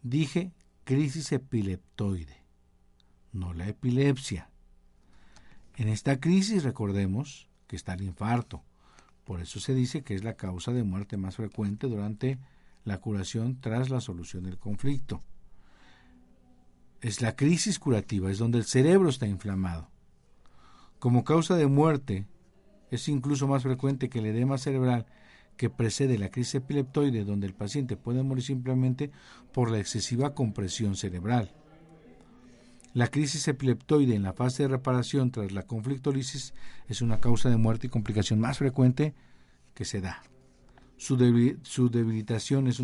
[0.02, 0.54] Dije
[0.86, 2.46] crisis epileptoide,
[3.34, 4.50] no la epilepsia.
[5.76, 8.64] En esta crisis, recordemos, que está el infarto.
[9.26, 12.40] Por eso se dice que es la causa de muerte más frecuente durante
[12.86, 15.22] la curación tras la solución del conflicto.
[17.02, 19.90] Es la crisis curativa, es donde el cerebro está inflamado.
[21.00, 22.26] Como causa de muerte,
[22.92, 25.06] es incluso más frecuente que el edema cerebral
[25.58, 29.12] que precede la crisis epileptoide, donde el paciente puede morir simplemente
[29.52, 31.52] por la excesiva compresión cerebral.
[32.94, 36.54] La crisis epileptoide en la fase de reparación tras la conflictolisis
[36.88, 39.14] es una causa de muerte y complicación más frecuente
[39.74, 40.24] que se da.
[40.96, 42.82] Su, debilitación es,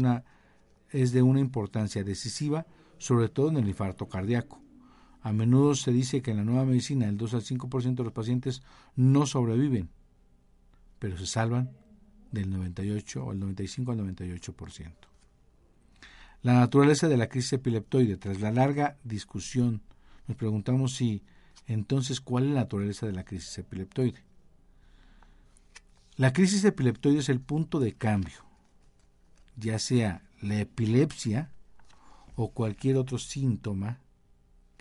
[0.92, 4.63] es de una importancia decisiva, sobre todo en el infarto cardíaco.
[5.24, 8.12] A menudo se dice que en la nueva medicina el 2 al 5% de los
[8.12, 8.62] pacientes
[8.98, 9.90] no sobreviven,
[11.00, 11.72] pero se salvan
[12.32, 14.92] del 98 o el 95 al 98%.
[16.42, 19.82] La naturaleza de la crisis epileptoide, tras la larga discusión,
[20.28, 21.24] nos preguntamos si
[21.68, 24.22] entonces cuál es la naturaleza de la crisis epileptoide.
[26.18, 28.44] La crisis epileptoide es el punto de cambio,
[29.56, 31.50] ya sea la epilepsia
[32.36, 34.03] o cualquier otro síntoma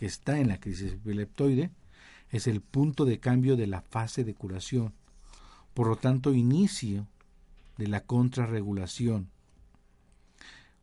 [0.02, 1.70] que está en la crisis epileptoide,
[2.28, 4.92] es el punto de cambio de la fase de curación.
[5.74, 7.06] Por lo tanto, inicio
[7.78, 9.30] de la contrarregulación.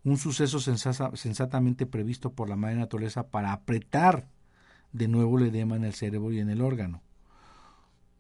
[0.05, 4.29] Un suceso sensatamente previsto por la madre naturaleza para apretar
[4.93, 7.01] de nuevo el edema en el cerebro y en el órgano.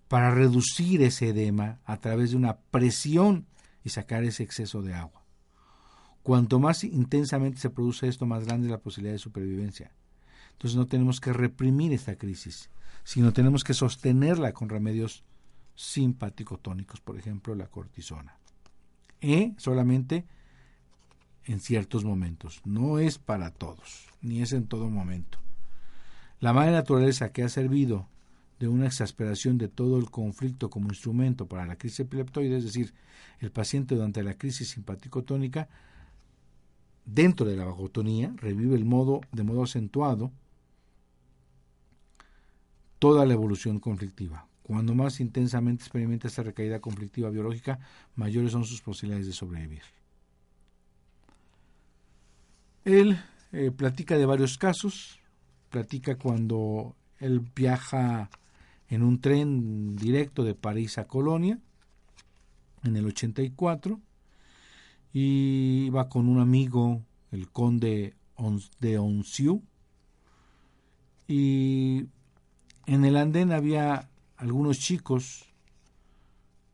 [0.09, 3.47] Para reducir ese edema a través de una presión
[3.85, 5.23] y sacar ese exceso de agua.
[6.23, 9.93] Cuanto más intensamente se produce esto, más grande es la posibilidad de supervivencia.
[10.59, 12.69] Entonces no tenemos que reprimir esta crisis,
[13.05, 15.23] sino tenemos que sostenerla con remedios
[15.75, 18.37] simpático-tónicos, por ejemplo la cortisona.
[19.21, 20.25] E solamente
[21.45, 25.39] en ciertos momentos, no es para todos, ni es en todo momento.
[26.41, 28.09] La madre naturaleza que ha servido
[28.59, 32.93] de una exasperación de todo el conflicto como instrumento para la crisis epileptoide, es decir,
[33.39, 35.69] el paciente durante la crisis simpático-tónica,
[37.05, 40.33] dentro de la vagotonía, revive el modo de modo acentuado
[42.99, 44.47] toda la evolución conflictiva.
[44.61, 47.79] Cuando más intensamente experimenta esta recaída conflictiva biológica,
[48.15, 49.81] mayores son sus posibilidades de sobrevivir.
[52.85, 53.17] Él
[53.51, 55.19] eh, platica de varios casos,
[55.69, 58.29] platica cuando él viaja
[58.89, 61.59] en un tren directo de París a Colonia
[62.83, 63.99] en el 84
[65.13, 68.13] y va con un amigo, el conde
[68.79, 69.63] de Onciu,
[71.27, 72.05] y
[72.89, 75.45] en el andén había algunos chicos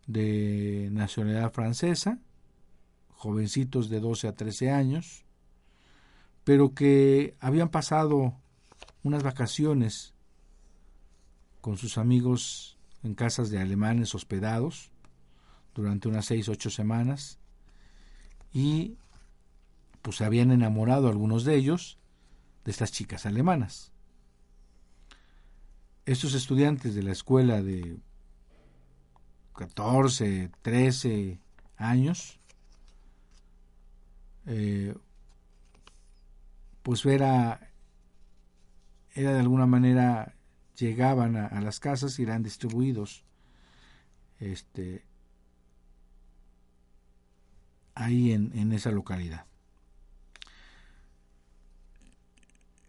[0.08, 2.20] de nacionalidad francesa,
[3.10, 5.26] jovencitos de 12 a 13 años,
[6.46, 8.34] pero que habían pasado
[9.04, 10.14] unas vacaciones
[11.60, 14.92] con sus amigos en casas de alemanes hospedados
[15.74, 17.40] durante unas seis, ocho semanas
[18.54, 18.96] y
[20.02, 22.00] pues se habían enamorado algunos de ellos
[22.64, 23.92] de estas chicas alemanas
[26.06, 27.98] estos estudiantes de la escuela de
[29.56, 31.40] 14, 13
[31.78, 32.40] años,
[34.46, 34.96] eh,
[36.84, 37.72] pues era,
[39.16, 40.36] era de alguna manera,
[40.78, 43.24] llegaban a, las casas y eran distribuidos
[44.40, 45.04] este,
[47.96, 49.46] ahí en, en esa localidad.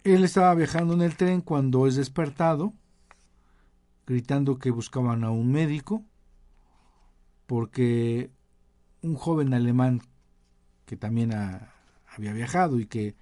[0.05, 2.75] Él estaba viajando en el tren cuando es despertado
[4.07, 6.05] gritando que buscaban a un médico
[7.47, 8.31] porque
[9.03, 10.03] un joven alemán
[10.85, 13.15] que también había viajado y que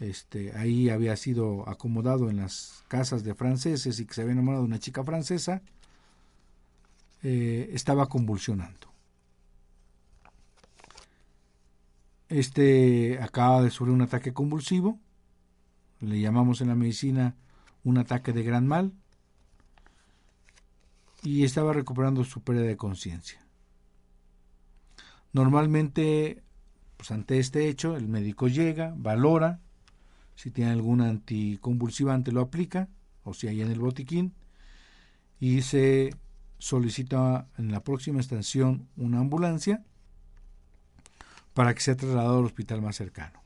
[0.00, 4.64] este, ahí había sido acomodado en las casas de franceses y que se había enamorado
[4.64, 5.62] de una chica francesa,
[7.22, 8.92] eh, estaba convulsionando.
[12.28, 14.98] Este acaba de sufrir un ataque convulsivo,
[16.00, 17.36] le llamamos en la medicina
[17.84, 18.92] un ataque de gran mal,
[21.24, 23.44] y estaba recuperando su pérdida de conciencia.
[25.32, 26.42] Normalmente,
[26.96, 29.60] pues ante este hecho, el médico llega, valora,
[30.36, 32.88] si tiene algún anticonvulsivante lo aplica,
[33.24, 34.34] o si hay en el botiquín,
[35.40, 36.14] y se
[36.58, 39.82] solicita en la próxima estación una ambulancia
[41.54, 43.42] para que sea trasladado al hospital más cercano.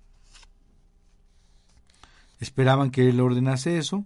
[2.40, 4.04] Esperaban que él ordenase eso,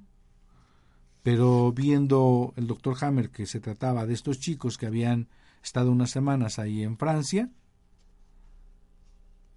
[1.23, 5.29] pero viendo el doctor Hammer que se trataba de estos chicos que habían
[5.63, 7.51] estado unas semanas ahí en Francia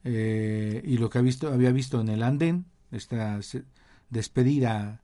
[0.04, 3.40] eh, y lo que había visto, en el andén, esta
[4.12, 5.02] despedida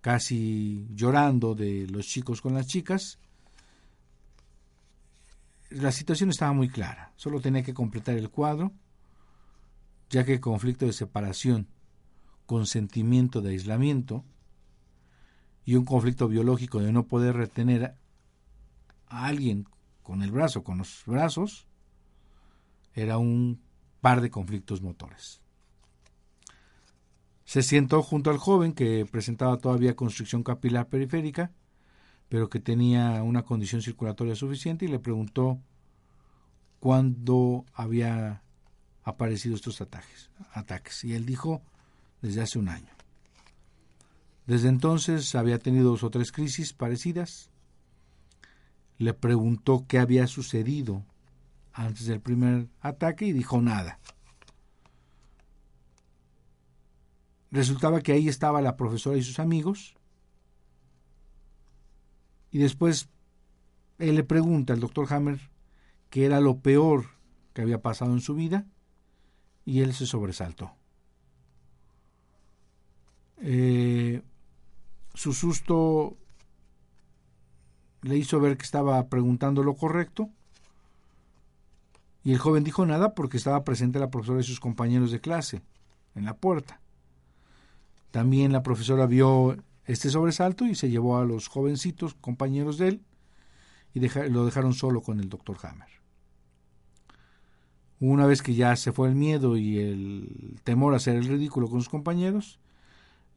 [0.00, 3.18] casi llorando de los chicos con las chicas,
[5.68, 8.72] la situación estaba muy clara, solo tenía que completar el cuadro,
[10.10, 11.66] ya que conflicto de separación,
[12.46, 14.24] consentimiento de aislamiento
[15.66, 17.96] y un conflicto biológico de no poder retener
[19.08, 19.68] a alguien
[20.02, 21.66] con el brazo, con los brazos,
[22.94, 23.60] era un
[24.00, 25.42] par de conflictos motores.
[27.44, 31.50] Se sentó junto al joven que presentaba todavía constricción capilar periférica,
[32.28, 35.60] pero que tenía una condición circulatoria suficiente y le preguntó
[36.78, 38.42] cuándo había
[39.02, 41.02] aparecido estos ataques, ataques.
[41.04, 41.62] Y él dijo
[42.22, 42.95] desde hace un año.
[44.46, 47.50] Desde entonces había tenido dos o tres crisis parecidas.
[48.98, 51.04] Le preguntó qué había sucedido
[51.72, 53.98] antes del primer ataque y dijo nada.
[57.50, 59.94] Resultaba que ahí estaba la profesora y sus amigos.
[62.50, 63.08] Y después
[63.98, 65.40] él le pregunta al doctor Hammer
[66.08, 67.06] qué era lo peor
[67.52, 68.66] que había pasado en su vida
[69.64, 70.72] y él se sobresaltó.
[73.38, 74.22] Eh,
[75.16, 76.14] su susto
[78.02, 80.28] le hizo ver que estaba preguntando lo correcto
[82.22, 85.62] y el joven dijo nada porque estaba presente la profesora y sus compañeros de clase
[86.14, 86.82] en la puerta.
[88.10, 89.56] También la profesora vio
[89.86, 93.02] este sobresalto y se llevó a los jovencitos compañeros de él
[93.94, 95.88] y lo dejaron solo con el doctor Hammer.
[98.00, 101.70] Una vez que ya se fue el miedo y el temor a hacer el ridículo
[101.70, 102.60] con sus compañeros,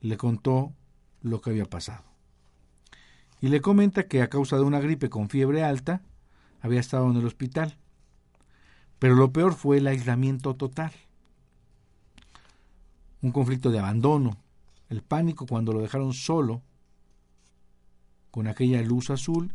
[0.01, 0.73] le contó
[1.21, 2.03] lo que había pasado.
[3.41, 6.01] Y le comenta que a causa de una gripe con fiebre alta,
[6.61, 7.77] había estado en el hospital.
[8.99, 10.91] Pero lo peor fue el aislamiento total.
[13.21, 14.37] Un conflicto de abandono,
[14.89, 16.61] el pánico cuando lo dejaron solo
[18.31, 19.53] con aquella luz azul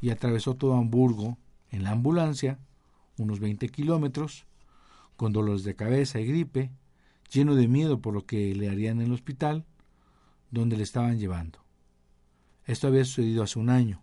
[0.00, 1.38] y atravesó todo Hamburgo
[1.70, 2.58] en la ambulancia,
[3.16, 4.46] unos 20 kilómetros,
[5.16, 6.70] con dolores de cabeza y gripe,
[7.30, 9.64] lleno de miedo por lo que le harían en el hospital,
[10.52, 11.58] donde le estaban llevando.
[12.64, 14.02] Esto había sucedido hace un año.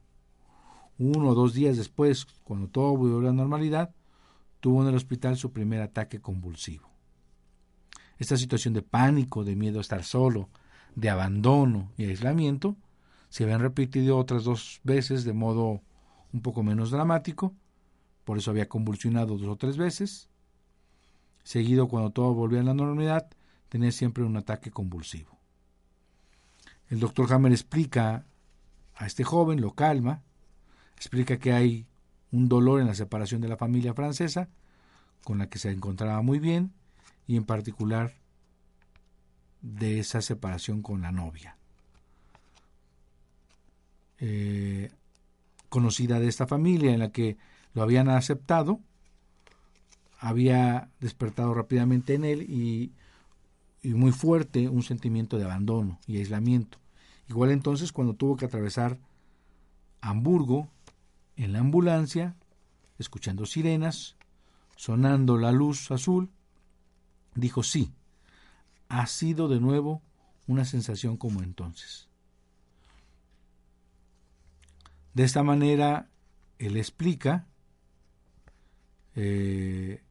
[0.98, 3.96] Uno o dos días después, cuando todo volvió a la normalidad,
[4.60, 6.90] tuvo en el hospital su primer ataque convulsivo.
[8.18, 10.50] Esta situación de pánico, de miedo a estar solo,
[10.96, 12.76] de abandono y aislamiento,
[13.30, 15.82] se habían repetido otras dos veces de modo
[16.34, 17.54] un poco menos dramático,
[18.26, 20.30] por eso había convulsionado dos o tres veces.
[21.44, 23.30] Seguido, cuando todo volvía a la normalidad,
[23.70, 25.39] tenía siempre un ataque convulsivo.
[26.90, 28.26] El doctor Hammer explica
[28.96, 30.22] a este joven, lo calma,
[30.96, 31.86] explica que hay
[32.32, 34.50] un dolor en la separación de la familia francesa,
[35.24, 36.74] con la que se encontraba muy bien,
[37.28, 38.16] y en particular
[39.62, 41.58] de esa separación con la novia.
[44.20, 44.92] Eh,
[45.70, 47.38] conocida de esta familia en la que
[47.74, 48.80] lo habían aceptado,
[50.20, 52.92] había despertado rápidamente en él y,
[53.82, 56.78] y, muy fuerte un sentimiento de abandono y aislamiento.
[57.28, 59.00] Igual entonces cuando tuvo que atravesar
[60.02, 60.70] Hamburgo
[61.36, 62.36] en la ambulancia,
[62.98, 64.16] escuchando sirenas,
[64.76, 66.30] sonando la luz azul,
[67.36, 67.94] dijo sí,
[68.88, 70.02] ha sido de nuevo
[70.48, 72.10] una sensación como entonces.
[75.14, 76.10] De esta manera,
[76.58, 77.46] él explica
[79.16, 80.02] eh,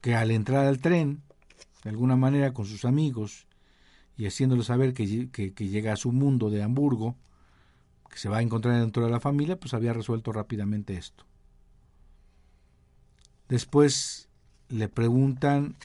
[0.00, 1.22] que al entrar al tren,
[1.82, 3.46] de alguna manera con sus amigos
[4.16, 7.16] y haciéndolo saber que, que, llega a su mundo de Hamburgo,
[8.10, 11.24] que se va a encontrar dentro de la familia, pues había resuelto rápidamente esto.
[13.48, 14.28] Después
[14.68, 15.76] le preguntan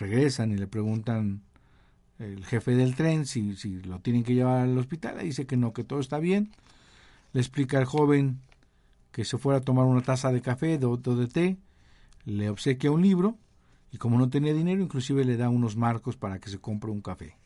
[0.00, 1.42] regresan y le preguntan
[2.18, 5.56] el jefe del tren si, si lo tienen que llevar al hospital, le dice que
[5.56, 6.50] no, que todo está bien.
[7.32, 8.40] Le explica al joven
[9.12, 11.56] que se fuera a tomar una taza de café o de, té,
[12.24, 13.38] le obsequia un libro
[13.92, 17.02] y como no tenía dinero, inclusive le da unos marcos para que se compre un
[17.02, 17.36] café.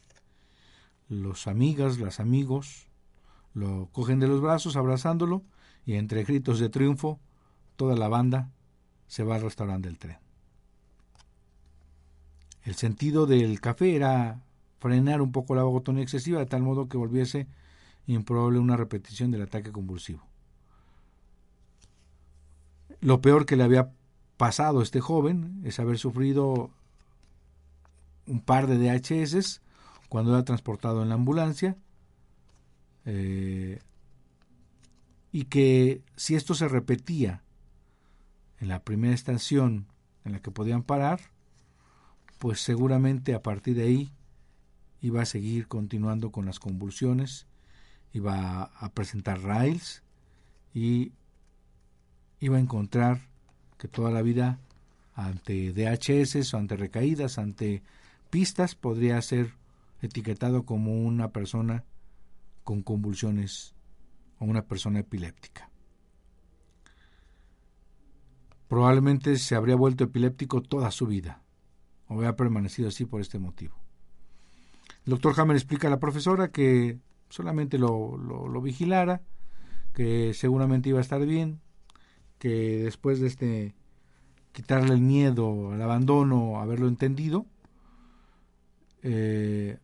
[1.08, 2.88] Los amigas, las amigos,
[3.54, 5.42] lo cogen de los brazos abrazándolo
[5.86, 7.20] y entre gritos de triunfo,
[7.76, 8.50] toda la banda
[9.06, 10.18] se va al restaurante del tren.
[12.62, 14.42] El sentido del café era
[14.80, 17.46] frenar un poco la vagotonía excesiva de tal modo que volviese
[18.06, 20.26] improbable una repetición del ataque convulsivo.
[23.00, 23.92] Lo peor que le había
[24.36, 26.70] pasado este joven es haber sufrido
[28.26, 29.60] un par de DHS
[30.08, 31.76] cuando era transportado en la ambulancia
[33.04, 33.80] eh,
[35.32, 37.42] y que si esto se repetía
[38.60, 39.86] en la primera estación
[40.24, 41.20] en la que podían parar,
[42.38, 44.12] pues seguramente a partir de ahí
[45.00, 47.46] iba a seguir continuando con las convulsiones,
[48.12, 50.02] iba a presentar rails
[50.72, 51.12] y
[52.40, 53.33] iba a encontrar
[53.78, 54.58] que toda la vida
[55.14, 57.82] ante DHS o ante recaídas, ante
[58.30, 59.54] pistas, podría ser
[60.02, 61.84] etiquetado como una persona
[62.64, 63.74] con convulsiones
[64.38, 65.70] o una persona epiléptica.
[68.68, 71.42] Probablemente se habría vuelto epiléptico toda su vida,
[72.08, 73.76] o habría permanecido así por este motivo.
[75.06, 76.98] El doctor Hammer explica a la profesora que
[77.28, 79.22] solamente lo, lo vigilara,
[79.92, 81.60] que seguramente iba a estar bien,
[82.44, 83.74] que después de este
[84.52, 87.46] quitarle el miedo al abandono, haberlo entendido,
[89.00, 89.78] eh,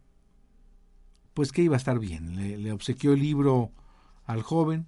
[1.33, 2.37] pues que iba a estar bien.
[2.37, 3.73] Le, obsequió el libro
[4.27, 4.85] al joven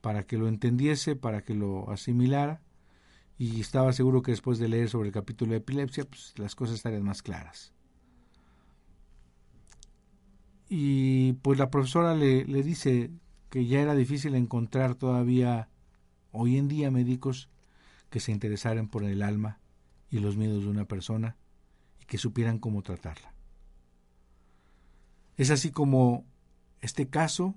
[0.00, 2.62] para que lo entendiese, para que lo asimilara,
[3.36, 6.76] y estaba seguro que después de leer sobre el capítulo de epilepsia, pues las cosas
[6.76, 7.72] estarían más claras.
[10.68, 13.10] Y pues la profesora le, le dice
[13.50, 15.68] que ya era difícil encontrar todavía
[16.34, 17.48] hoy en día médicos
[18.10, 19.60] que se interesaran por el alma
[20.10, 21.36] y los miedos de una persona
[22.00, 23.32] y que supieran cómo tratarla.
[25.36, 26.24] Es así como
[26.80, 27.54] este caso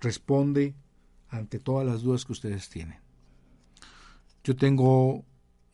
[0.00, 0.74] responde
[1.28, 2.98] ante todas las dudas que ustedes tienen.
[4.42, 5.24] Yo tengo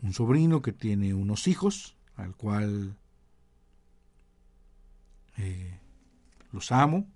[0.02, 2.96] un sobrino que tiene unos hijos, al cual
[5.36, 5.78] eh,
[6.52, 7.06] los amo,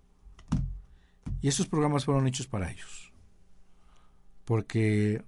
[1.41, 3.06] y esos programas fueron hechos para ellos,
[4.47, 5.23] porque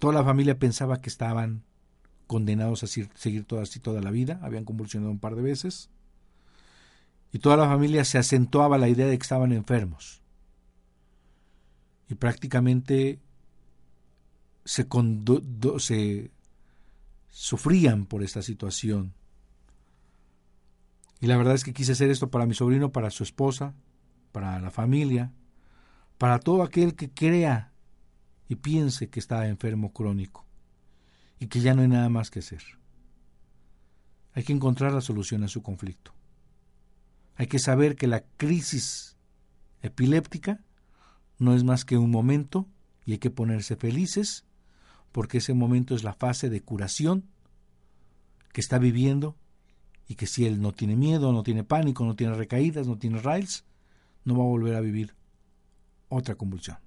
[0.00, 1.62] Toda la familia pensaba que estaban
[2.26, 5.90] condenados a seguir toda, así toda la vida, habían convulsionado un par de veces,
[7.32, 10.22] y toda la familia se acentuaba la idea de que estaban enfermos.
[12.08, 13.20] Y prácticamente
[14.64, 14.86] se,
[15.78, 16.30] se
[17.28, 19.12] sufrían por esta situación.
[21.20, 23.74] Y la verdad es que quise hacer esto para mi sobrino, para su esposa,
[24.32, 25.30] para la familia,
[26.16, 27.69] para todo aquel que crea
[28.50, 30.44] y piense que está enfermo crónico
[31.38, 32.60] y que ya no hay nada más que hacer.
[34.32, 36.12] Hay que encontrar la solución a su conflicto.
[37.36, 39.16] Hay que saber que la crisis
[39.82, 40.64] epiléptica
[41.38, 42.66] no es más que un momento
[43.06, 44.44] y hay que ponerse felices
[45.12, 47.28] porque ese momento es la fase de curación
[48.52, 49.36] que está viviendo
[50.08, 53.20] y que si él no tiene miedo, no tiene pánico, no tiene recaídas, no tiene
[53.20, 53.64] rails,
[54.24, 55.14] no va a volver a vivir
[56.08, 56.78] otra convulsión.